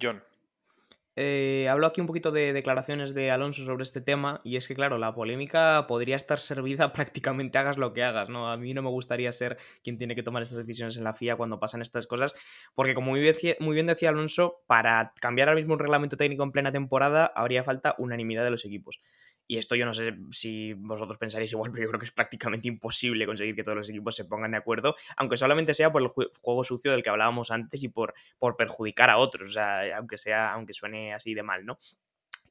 [0.01, 0.21] John.
[1.15, 4.75] eh, hablo aquí un poquito de declaraciones de Alonso sobre este tema y es que,
[4.75, 8.51] claro, la polémica podría estar servida prácticamente hagas lo que hagas, ¿no?
[8.51, 11.37] A mí no me gustaría ser quien tiene que tomar estas decisiones en la FIA
[11.37, 12.35] cuando pasan estas cosas,
[12.75, 16.43] porque como muy bien, muy bien decía Alonso, para cambiar ahora mismo un reglamento técnico
[16.43, 19.01] en plena temporada habría falta unanimidad de los equipos.
[19.47, 22.69] Y esto yo no sé si vosotros pensaréis igual, pero yo creo que es prácticamente
[22.69, 26.09] imposible conseguir que todos los equipos se pongan de acuerdo, aunque solamente sea por el
[26.09, 30.17] juego sucio del que hablábamos antes y por, por perjudicar a otros, o sea, aunque
[30.19, 31.79] sea, aunque suene así de mal, ¿no?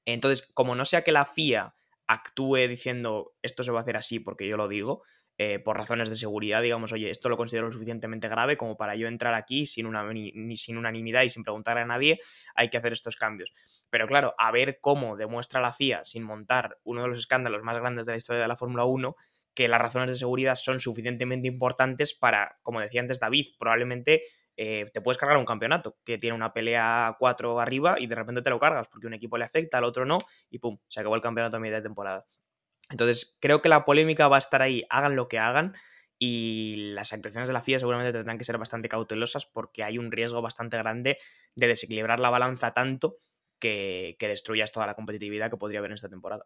[0.06, 1.76] Entonces, como no sea que la FIA
[2.08, 5.04] actúe diciendo esto se va a hacer así porque yo lo digo,
[5.44, 8.96] eh, por razones de seguridad, digamos, oye, esto lo considero lo suficientemente grave como para
[8.96, 12.20] yo entrar aquí sin, una, ni, sin unanimidad y sin preguntarle a nadie,
[12.54, 13.52] hay que hacer estos cambios.
[13.90, 17.76] Pero claro, a ver cómo demuestra la FIA sin montar uno de los escándalos más
[17.80, 19.16] grandes de la historia de la Fórmula 1,
[19.56, 24.22] que las razones de seguridad son suficientemente importantes para, como decía antes David, probablemente
[24.58, 28.44] eh, te puedes cargar un campeonato que tiene una pelea 4 arriba y de repente
[28.44, 30.20] te lo cargas porque un equipo le afecta, al otro no,
[30.52, 32.28] y pum, se acabó el campeonato a mitad de temporada.
[32.92, 35.74] Entonces, creo que la polémica va a estar ahí, hagan lo que hagan,
[36.24, 40.12] y las actuaciones de la FIA seguramente tendrán que ser bastante cautelosas porque hay un
[40.12, 41.18] riesgo bastante grande
[41.56, 43.18] de desequilibrar la balanza tanto
[43.58, 46.46] que, destruyas toda la competitividad que podría haber en esta temporada.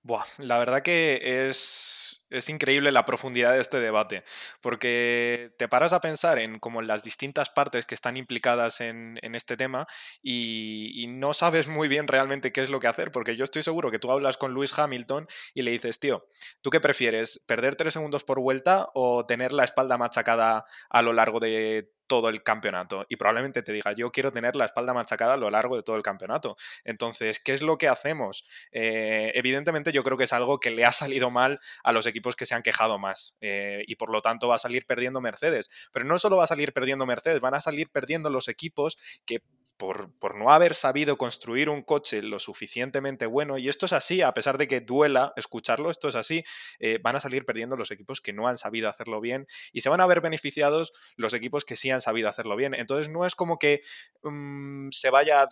[0.00, 4.24] Buah, la verdad que es es increíble la profundidad de este debate,
[4.60, 9.56] porque te paras a pensar en como las distintas partes que están implicadas en, este
[9.56, 9.86] tema
[10.22, 13.90] y, no sabes muy bien realmente qué es lo que hacer, porque yo estoy seguro
[13.90, 16.26] que tú hablas con Lewis Hamilton y le dices, tío,
[16.60, 17.44] ¿tú qué prefieres?
[17.46, 22.28] ¿Perder tres segundos por vuelta o tener la espalda machacada a lo largo de todo
[22.30, 23.06] el campeonato.
[23.08, 25.94] Y probablemente te diga, yo quiero tener la espalda machacada a lo largo de todo
[25.94, 26.56] el campeonato.
[26.84, 28.48] Entonces, ¿qué es lo que hacemos?
[28.72, 32.17] Eh, evidentemente yo creo que es algo que le ha salido mal a los equipos
[32.36, 33.36] que se han quejado más.
[33.40, 35.70] Eh, y por lo tanto va a salir perdiendo Mercedes.
[35.92, 39.42] Pero no solo va a salir perdiendo Mercedes, van a salir perdiendo los equipos que
[39.78, 44.34] por, no haber sabido construir un coche lo suficientemente bueno, y esto es así, a
[44.34, 46.44] pesar de que duela escucharlo, esto es así,
[46.80, 49.88] eh, van a salir perdiendo los equipos que no han sabido hacerlo bien y se
[49.88, 52.74] van a ver beneficiados los equipos que sí han sabido hacerlo bien.
[52.74, 53.82] Entonces no es como que
[54.22, 55.48] mm, se vaya a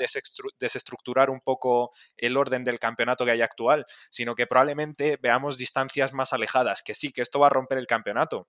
[0.59, 6.13] desestructurar un poco el orden del campeonato que hay actual, sino que probablemente veamos distancias
[6.13, 8.49] más alejadas, que sí, que esto va a romper el campeonato,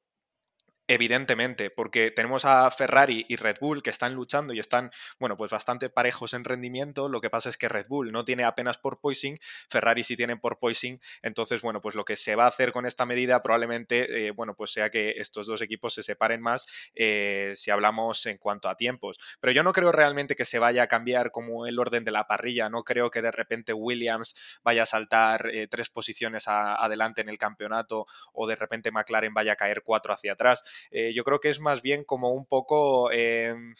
[0.90, 5.52] Evidentemente, porque tenemos a Ferrari y Red Bull que están luchando y están, bueno, pues
[5.52, 7.10] bastante parejos en rendimiento.
[7.10, 9.38] Lo que pasa es que Red Bull no tiene apenas por poising,
[9.70, 11.02] Ferrari sí tiene por poising.
[11.22, 14.56] Entonces, bueno, pues lo que se va a hacer con esta medida probablemente, eh, bueno,
[14.56, 18.78] pues sea que estos dos equipos se separen más eh, si hablamos en cuanto a
[18.78, 19.18] tiempos.
[19.42, 22.28] Pero yo no creo realmente que se vaya a cambiar como el orden de la
[22.28, 22.70] parrilla.
[22.70, 27.38] No creo que de repente Williams vaya a saltar eh, tres posiciones adelante en el
[27.38, 30.64] campeonato o de repente McLaren vaya a caer cuatro hacia atrás.
[30.92, 33.74] Eh, yo creo que es más bien como un poco, em,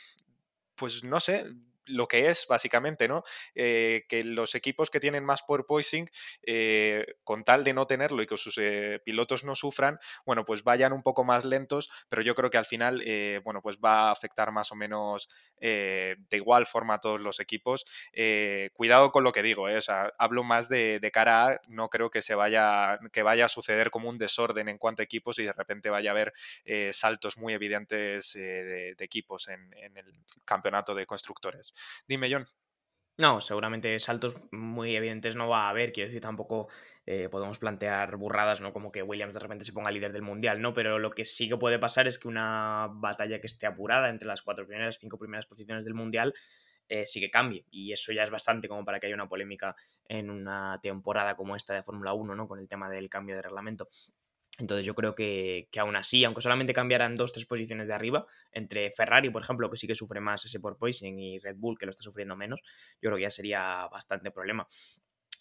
[0.76, 1.46] pues no sé,
[1.88, 3.24] lo que es, básicamente, ¿no?
[3.56, 6.10] Eh, que los equipos que tienen más power poising,
[6.44, 10.64] eh, con tal de no tenerlo y que sus eh, pilotos no sufran, bueno, pues
[10.64, 13.04] vayan un poco más lentos, pero yo creo que al final,
[13.44, 17.86] bueno, pues va a afectar más o menos de igual forma a todos los equipos.
[18.74, 22.22] cuidado con lo que digo, o sea, hablo más de, cara a, no creo que
[22.22, 25.54] se vaya, que vaya a suceder como un desorden en cuanto a equipos y de
[25.54, 26.34] repente vaya a haber
[26.92, 30.14] saltos muy evidentes de, equipos en el
[30.46, 31.74] campeonato de constructores.
[32.08, 32.46] Dime, John.
[33.20, 36.68] No, seguramente saltos muy evidentes no va a haber, quiero decir, tampoco
[37.08, 38.74] eh, podemos plantear burradas, ¿no?
[38.74, 40.74] Como que Williams de repente se ponga líder del mundial, ¿no?
[40.76, 44.28] Pero lo que sí que puede pasar es que una batalla que esté apurada entre
[44.28, 46.36] las cuatro primeras, cinco primeras posiciones del mundial
[46.90, 47.66] eh, sí que cambie.
[47.72, 51.56] Y eso ya es bastante como para que haya una polémica en una temporada como
[51.56, 52.48] esta de Fórmula 1, ¿no?
[52.48, 53.90] Con el tema del cambio de reglamento.
[54.60, 58.92] Entonces yo creo que, aún así, aunque solamente cambiaran dos, tres posiciones de arriba, entre
[58.92, 61.86] Ferrari, por ejemplo, que sí que sufre más ese por poison, y Red Bull, que
[61.86, 62.62] lo está sufriendo menos,
[63.02, 64.68] yo creo que ya sería bastante problema.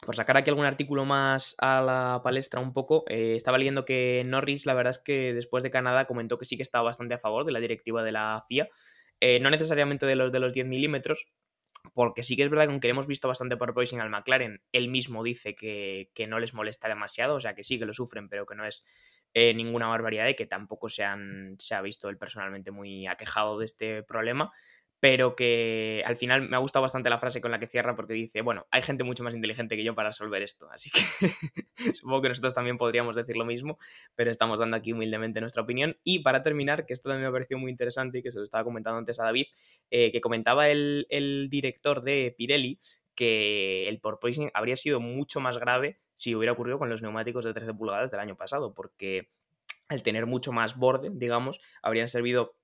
[0.04, 4.22] Por sacar aquí algún artículo más a la palestra un poco, eh, estaba leyendo que
[4.26, 7.18] Norris, la verdad es que después de Canadá comentó que sí que estaba bastante a
[7.18, 8.68] favor de la directiva de la FIA,
[9.20, 11.28] eh, no necesariamente de los de los 10 milímetros,
[11.94, 14.88] porque sí que es verdad que aunque hemos visto bastante por Poison al McLaren, él
[14.88, 18.46] mismo dice que, no les molesta demasiado, o sea que sí que lo sufren, pero
[18.46, 18.84] que no es
[19.34, 23.58] eh, ninguna barbaridad y que tampoco se, han, se ha visto él personalmente muy aquejado
[23.58, 24.52] de este problema
[25.00, 28.14] pero que al final me ha gustado bastante la frase con la que cierra porque
[28.14, 31.00] dice, bueno, hay gente mucho más inteligente que yo para resolver esto, así que
[31.92, 33.78] supongo que nosotros también podríamos decir lo mismo,
[34.14, 35.96] pero estamos dando aquí humildemente nuestra opinión.
[36.02, 38.44] Y para terminar, que esto también me ha parecido muy interesante y que se lo
[38.44, 39.46] estaba comentando antes a David,
[39.90, 42.78] eh, que comentaba el, el director de Pirelli
[43.14, 47.52] que el porpoising habría sido mucho más grave si hubiera ocurrido con los neumáticos de
[47.52, 49.30] 13 pulgadas del año pasado, porque
[49.88, 52.56] al tener mucho más borde, digamos, habrían servido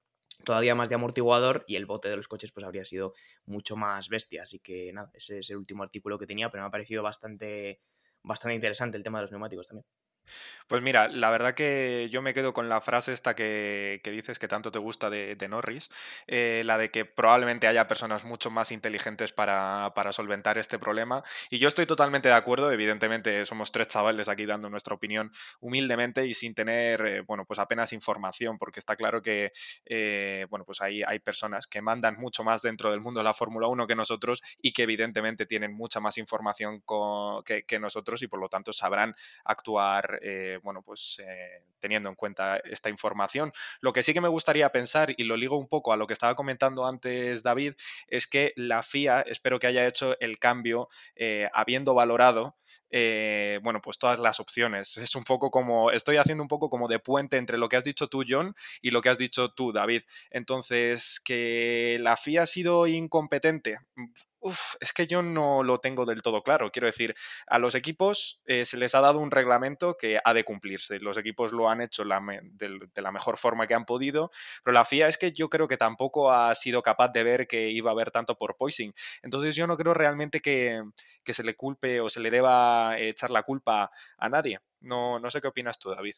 [0.45, 3.15] todavía más de amortiguador y el bote de los coches pues habría sido
[3.47, 4.43] mucho más bestia.
[4.45, 7.81] Así que nada, ese es el último artículo que tenía, pero me ha parecido bastante,
[8.23, 9.87] bastante interesante el tema de los neumáticos también.
[10.73, 14.49] Pues mira, la verdad que yo me quedo con la frase esta que, dices que
[14.49, 15.91] tanto te gusta de, Norris,
[16.27, 21.23] eh, la de que probablemente haya personas mucho más inteligentes para, solventar este problema.
[21.51, 26.27] Y yo estoy totalmente de acuerdo, evidentemente somos tres chavales aquí dando nuestra opinión humildemente
[26.27, 29.53] y sin tener, eh, bueno, pues apenas información, porque está claro que,
[29.85, 33.35] eh, bueno, pues hay, hay personas que mandan mucho más dentro del mundo de la
[33.35, 36.83] Fórmula 1 que nosotros y que evidentemente tienen mucha más información
[37.45, 39.15] que nosotros y por lo tanto sabrán
[39.45, 43.53] actuar eh, bueno, pues eh, teniendo en cuenta esta información.
[43.81, 46.13] Lo que sí que me gustaría pensar, y lo ligo un poco a lo que
[46.13, 47.75] estaba comentando antes David,
[48.09, 52.57] es que la FIA espero que haya hecho el cambio eh, habiendo valorado
[53.63, 54.99] bueno, pues todas las opciones.
[54.99, 57.85] Es un poco como, estoy haciendo un poco como de puente entre lo que has
[57.85, 60.03] dicho tú, John, y lo que has dicho tú, David.
[60.31, 63.79] Entonces, que la FIA ha sido incompetente,
[64.81, 66.71] Es que yo no lo tengo del todo claro.
[66.71, 67.15] Quiero decir,
[67.47, 70.99] a los equipos eh, se les ha dado un reglamento que ha de cumplirse.
[71.01, 74.31] Los equipos lo han hecho de, la mejor forma que han podido,
[74.65, 77.71] pero la FIA es que yo creo que tampoco ha sido capaz de ver que
[77.71, 78.93] iba a haber tanto por poising.
[79.23, 80.83] Entonces yo no creo realmente que,
[81.25, 84.61] se le culpe o se le deba echar la culpa a nadie.
[84.81, 86.15] No, no sé qué opinas tú, David.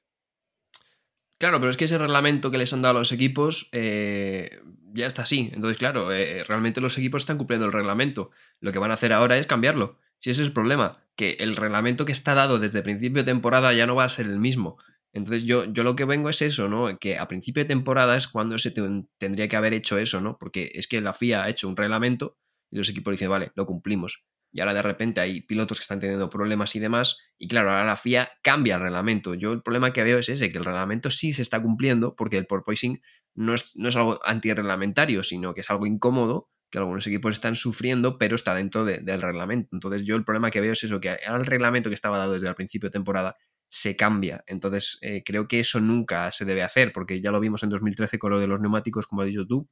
[1.38, 4.60] Claro, pero es que ese reglamento que les han dado a los equipos eh,
[4.92, 5.50] ya está así.
[5.52, 8.30] Entonces, claro, eh, realmente los equipos están cumpliendo el reglamento.
[8.60, 9.98] Lo que van a hacer ahora es cambiarlo.
[10.18, 13.72] Si ese es el problema, que el reglamento que está dado desde principio de temporada
[13.72, 14.78] ya no va a ser el mismo.
[15.12, 16.98] Entonces yo, yo lo que vengo es eso, ¿no?
[16.98, 18.72] Que a principio de temporada es cuando se
[19.18, 20.38] tendría que haber hecho eso, ¿no?
[20.38, 22.38] Porque es que la FIA ha hecho un reglamento
[22.70, 24.24] y los equipos dicen, vale, lo cumplimos
[24.54, 27.84] y ahora de repente hay pilotos que están teniendo problemas y demás, y claro, ahora
[27.84, 29.34] la FIA cambia el reglamento.
[29.34, 32.38] Yo el problema que veo es ese, que el reglamento sí se está cumpliendo porque
[32.38, 33.02] el porpoising
[33.34, 37.56] no es, no es algo antirreglamentario, sino que es algo incómodo que algunos equipos están
[37.56, 39.70] sufriendo, pero está dentro del reglamento.
[39.72, 42.34] Entonces yo el problema que veo es eso, que ahora el reglamento que estaba dado
[42.34, 43.36] desde el principio de temporada
[43.68, 44.44] se cambia.
[44.46, 48.20] Entonces eh, creo que eso nunca se debe hacer, porque ya lo vimos en 2013
[48.20, 49.68] con lo de los neumáticos, como has dicho tú,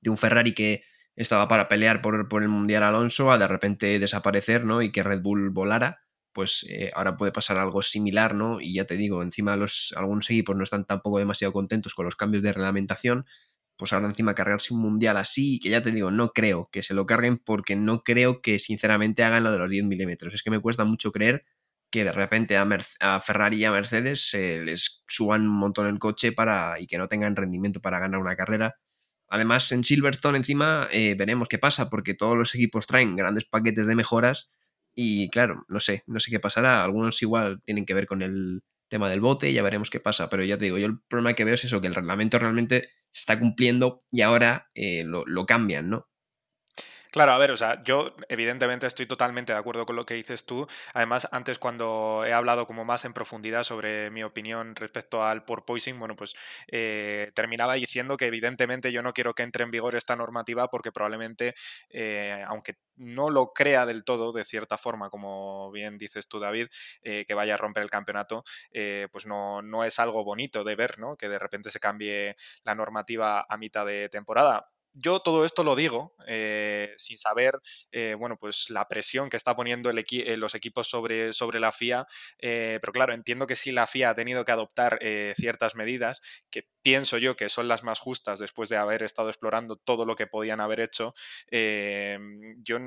[0.00, 0.82] de un Ferrari que
[1.16, 4.82] estaba para pelear por, por, el Mundial Alonso a de repente desaparecer, ¿no?
[4.82, 6.00] Y que Red Bull volara,
[6.32, 8.60] pues eh, ahora puede pasar algo similar, ¿no?
[8.60, 12.16] Y ya te digo, encima los, algunos equipos no están tampoco demasiado contentos con los
[12.16, 13.26] cambios de reglamentación,
[13.76, 16.94] pues ahora encima cargarse un Mundial así, que ya te digo, no creo que se
[16.94, 20.34] lo carguen porque no creo que sinceramente hagan lo de los 10 milímetros.
[20.34, 21.44] Es que me cuesta mucho creer
[21.90, 22.66] que de repente a,
[23.00, 26.96] a, Ferrari y a Mercedes se les suban un montón el coche para y que
[26.96, 28.76] no tengan rendimiento para ganar una carrera
[29.32, 33.86] Además, en Silverstone encima eh, veremos qué pasa, porque todos los equipos traen grandes paquetes
[33.86, 34.50] de mejoras
[34.94, 36.84] y claro, no sé, no sé qué pasará.
[36.84, 40.44] Algunos igual tienen que ver con el tema del bote, ya veremos qué pasa, pero
[40.44, 43.20] ya te digo, yo el problema que veo es eso, que el reglamento realmente se
[43.20, 46.10] está cumpliendo y ahora eh, lo, lo cambian, ¿no?
[47.12, 50.46] Claro, a ver, o sea, yo evidentemente estoy totalmente de acuerdo con lo que dices
[50.46, 50.66] tú.
[50.94, 55.98] Además, antes cuando he hablado como más en profundidad sobre mi opinión respecto al porpoising,
[55.98, 56.34] bueno, pues
[56.68, 60.90] eh, terminaba diciendo que evidentemente yo no quiero que entre en vigor esta normativa porque
[60.90, 61.54] probablemente,
[61.90, 66.68] eh, aunque no lo crea del todo, de cierta forma, como bien dices tú, David,
[67.02, 68.42] eh, que vaya a romper el campeonato,
[69.12, 71.16] pues no, no es algo bonito de ver, ¿no?
[71.16, 75.76] Que de repente se cambie la normativa a mitad de temporada yo todo esto lo
[75.76, 77.54] digo eh, sin saber,
[77.90, 82.06] eh, bueno, pues la presión que está poniendo eh, los equipos sobre, sobre la FIA,
[82.38, 84.98] pero claro, entiendo que si la FIA ha tenido que adoptar
[85.36, 86.20] ciertas medidas,
[86.50, 90.16] que pienso yo que son las más justas después de haber estado explorando todo lo
[90.16, 91.14] que podían haber hecho,
[91.50, 92.78] yo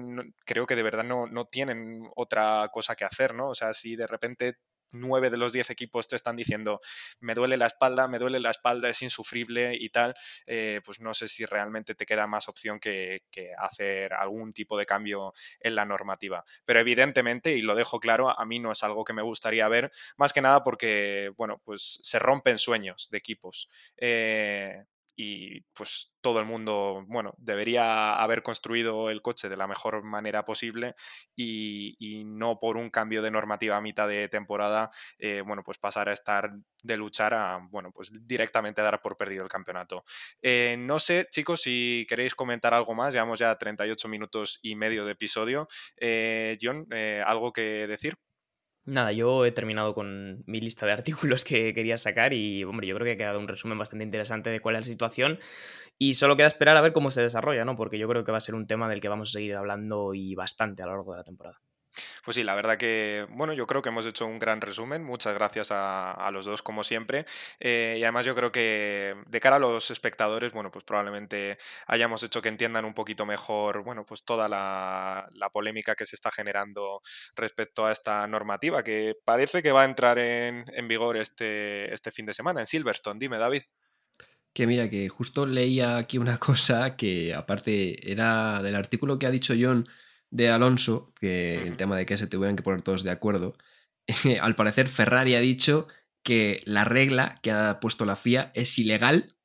[0.46, 3.50] creo que de verdad no, no tienen otra cosa que hacer, ¿no?
[3.50, 4.56] O sea, si de repente
[4.96, 6.80] nueve de los diez equipos te están diciendo
[7.20, 10.16] me duele la espalda, me duele la espalda, es insufrible y tal,
[10.46, 13.22] eh, pues no sé si realmente te queda más opción que,
[13.58, 16.44] hacer algún tipo de cambio en la normativa.
[16.66, 19.92] Pero evidentemente, y lo dejo claro, a mí no es algo que me gustaría ver,
[20.18, 23.70] más que nada porque, bueno, pues se rompen sueños de equipos.
[23.98, 24.86] Eh,
[25.16, 30.44] y pues todo el mundo, bueno, debería haber construido el coche de la mejor manera
[30.44, 30.96] posible
[31.36, 34.90] y, no por un cambio de normativa a mitad de temporada,
[35.20, 36.52] eh, bueno, pues pasar a estar
[36.84, 40.04] de luchar a, bueno, pues directamente dar por perdido el campeonato.
[40.42, 45.06] Eh, no sé, chicos, si queréis comentar algo más, llevamos ya 38 minutos y medio
[45.06, 45.68] de episodio.
[45.98, 46.88] Eh, John,
[47.26, 48.18] ¿algo que decir?
[48.88, 52.96] Nada, yo he terminado con mi lista de artículos que quería sacar y, hombre, yo
[52.96, 55.40] creo que ha quedado un resumen bastante interesante de cuál es la situación
[55.98, 57.76] y solo queda esperar a ver cómo se desarrolla, ¿no?
[57.76, 60.14] Porque yo creo que va a ser un tema del que vamos a seguir hablando
[60.14, 61.62] y bastante a lo largo de la temporada.
[62.24, 65.04] Pues sí, la verdad que, bueno, yo creo que hemos hecho un gran resumen.
[65.04, 67.26] Muchas gracias a, los dos, como siempre.
[67.60, 72.24] Eh, y además yo creo que de cara a los espectadores, bueno, pues probablemente hayamos
[72.24, 77.02] hecho que entiendan un poquito mejor, bueno, pues toda la, polémica que se está generando
[77.36, 82.12] respecto a esta normativa, que parece que va a entrar en, en vigor este, este
[82.12, 83.20] fin de semana en Silverstone.
[83.20, 83.64] Dime, David.
[84.56, 89.32] Que mira, que justo leía aquí una cosa que aparte era del artículo que ha
[89.32, 89.86] dicho John
[90.36, 93.56] de Alonso, que el tema de que se tuvieran que poner todos de acuerdo,
[94.42, 95.88] al parecer Ferrari ha dicho
[96.24, 99.38] que la regla que ha puesto la FIA es ilegal.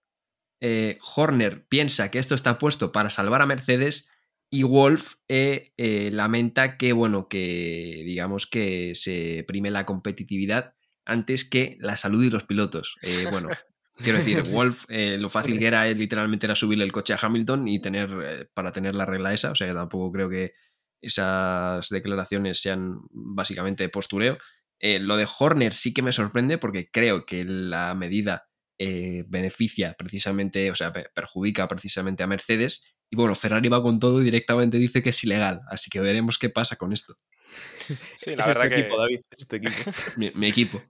[0.61, 4.11] Eh, Horner piensa que esto está puesto para salvar a Mercedes
[4.51, 10.75] y Wolf eh, eh, lamenta que, bueno, que digamos que se prime la competitividad
[11.05, 12.97] antes que la salud y los pilotos.
[13.31, 13.49] bueno,
[13.97, 17.81] quiero decir, Wolf lo fácil que era literalmente era subirle el coche a Hamilton y
[17.81, 20.53] tener para tener la regla esa, o sea que tampoco creo que
[21.01, 24.39] esas declaraciones sean básicamente postureo.
[24.79, 28.49] Eh, lo de Horner sí que me sorprende porque creo que la medida
[28.79, 32.95] eh, beneficia precisamente, o sea, perjudica precisamente a Mercedes.
[33.11, 35.61] Y bueno, Ferrari va con todo y directamente dice que es ilegal.
[35.69, 37.17] Así que veremos qué pasa con esto.
[38.17, 38.81] Sí, la verdad que...
[38.81, 39.21] equipo, David.
[39.31, 39.91] Es tu equipo.
[40.17, 40.81] mi equipo.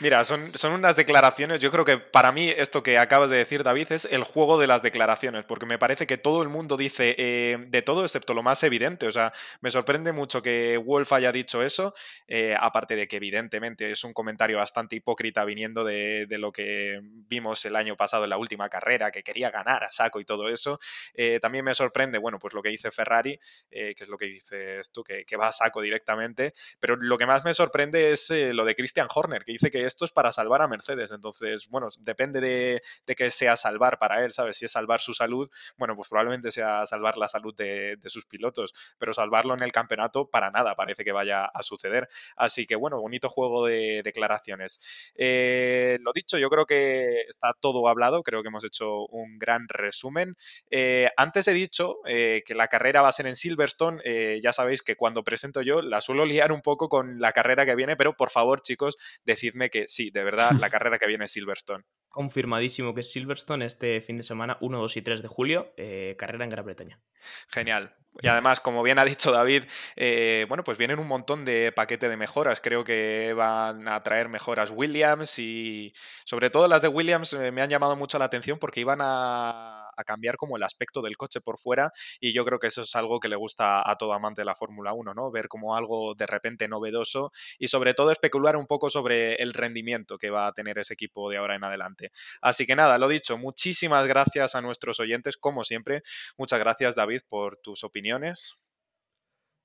[0.00, 1.60] Mira, son, son unas declaraciones.
[1.60, 4.66] Yo creo que para mí esto que acabas de decir, David, es el juego de
[4.66, 8.42] las declaraciones, porque me parece que todo el mundo dice eh, de todo excepto lo
[8.42, 9.06] más evidente.
[9.06, 11.94] O sea, me sorprende mucho que Wolf haya dicho eso,
[12.26, 17.64] eh, aparte de que evidentemente es un comentario bastante hipócrita viniendo de, lo que vimos
[17.64, 20.78] el año pasado en la última carrera, que quería ganar a saco y todo eso.
[21.14, 23.38] Eh, también me sorprende, bueno, pues lo que dice Ferrari,
[23.70, 27.44] que es lo que dices tú, que, va a saco directamente, pero lo que más
[27.44, 30.68] me sorprende es lo de Christian Horner que dice que esto es para salvar a
[30.68, 31.12] Mercedes.
[31.12, 34.56] Entonces, bueno, depende de, de que sea salvar para él, ¿sabes?
[34.56, 38.74] Si es salvar su salud, bueno, pues probablemente sea salvar la salud de, sus pilotos,
[38.98, 42.08] pero salvarlo en el campeonato para nada parece que vaya a suceder.
[42.36, 44.80] Así que, bueno, bonito juego de declaraciones.
[45.14, 49.66] Eh, lo dicho, yo creo que está todo hablado, creo que hemos hecho un gran
[49.68, 50.36] resumen.
[50.70, 54.02] Eh, antes he dicho eh, que la carrera va a ser en Silverstone,
[54.42, 57.74] ya sabéis que cuando presento yo la suelo liar un poco con la carrera que
[57.74, 61.32] viene, pero por favor, chicos, decidme que sí, de verdad, la carrera que viene es
[61.32, 61.84] Silverstone.
[62.08, 66.14] Confirmadísimo que es Silverstone este fin de semana, 1, 2 y 3 de julio, eh,
[66.18, 67.00] carrera en Gran Bretaña.
[67.48, 67.96] Genial.
[68.20, 69.64] Y además, como bien ha dicho David,
[69.96, 72.60] eh, bueno, pues vienen un montón de paquete de mejoras.
[72.60, 75.94] Creo que van a traer mejoras Williams y
[76.24, 79.82] sobre todo las de Williams eh, me han llamado mucho la atención porque iban a
[79.96, 82.94] a cambiar como el aspecto del coche por fuera y yo creo que eso es
[82.96, 85.30] algo que le gusta a todo amante de la Fórmula 1, ¿no?
[85.30, 90.18] Ver como algo de repente novedoso y sobre todo especular un poco sobre el rendimiento
[90.18, 92.10] que va a tener ese equipo de ahora en adelante.
[92.40, 96.02] Así que nada, lo dicho, muchísimas gracias a nuestros oyentes, como siempre.
[96.36, 98.01] Muchas gracias, David, por tus opiniones.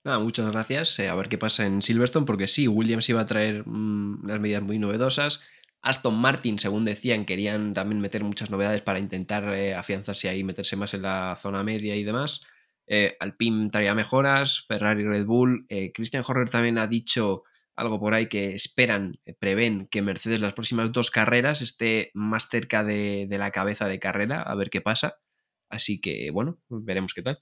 [0.03, 0.97] Nada, muchas gracias.
[0.99, 4.39] Eh, a ver qué pasa en Silverstone, porque sí, Williams iba a traer mm, unas
[4.39, 5.45] medidas muy novedosas.
[5.81, 10.75] Aston Martin, según decían, querían también meter muchas novedades para intentar eh, afianzarse ahí, meterse
[10.77, 12.41] más en la zona media y demás.
[12.87, 15.65] Eh, Alpine traía mejoras, Ferrari, Red Bull.
[15.93, 17.43] Christian Horner también ha dicho
[17.75, 22.83] algo por ahí que esperan, prevén que Mercedes las próximas dos carreras esté más cerca
[22.83, 25.17] de la cabeza de carrera, a ver qué pasa.
[25.69, 27.39] Así que bueno, veremos qué tal.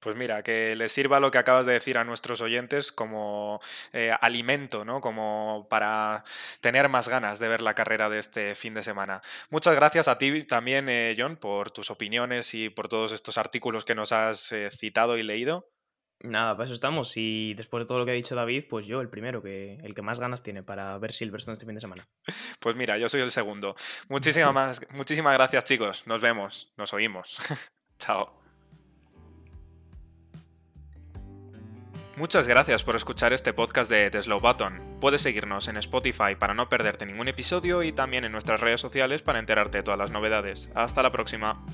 [0.00, 3.60] Pues mira, que les sirva lo que acabas de decir a nuestros oyentes como
[3.92, 5.00] eh, alimento, ¿no?
[5.00, 6.24] Como para
[6.60, 9.20] tener más ganas de ver la carrera de este fin de semana.
[9.50, 13.84] Muchas gracias a ti también, eh, John, por tus opiniones y por todos estos artículos
[13.84, 15.68] que nos has eh, citado y leído.
[16.22, 17.12] Nada, para eso estamos.
[17.16, 19.94] Y después de todo lo que ha dicho David, pues yo, el primero, que el
[19.94, 22.08] que más ganas tiene para ver Silverstone este fin de semana.
[22.60, 23.74] Pues mira, yo soy el segundo.
[24.08, 26.06] Muchísimas, más, muchísimas gracias, chicos.
[26.06, 27.40] Nos vemos, nos oímos.
[27.98, 28.49] Chao.
[32.20, 34.98] Muchas gracias por escuchar este podcast de The Slow Button.
[35.00, 39.22] Puedes seguirnos en Spotify para no perderte ningún episodio y también en nuestras redes sociales
[39.22, 40.68] para enterarte de todas las novedades.
[40.74, 41.64] Hasta la próxima.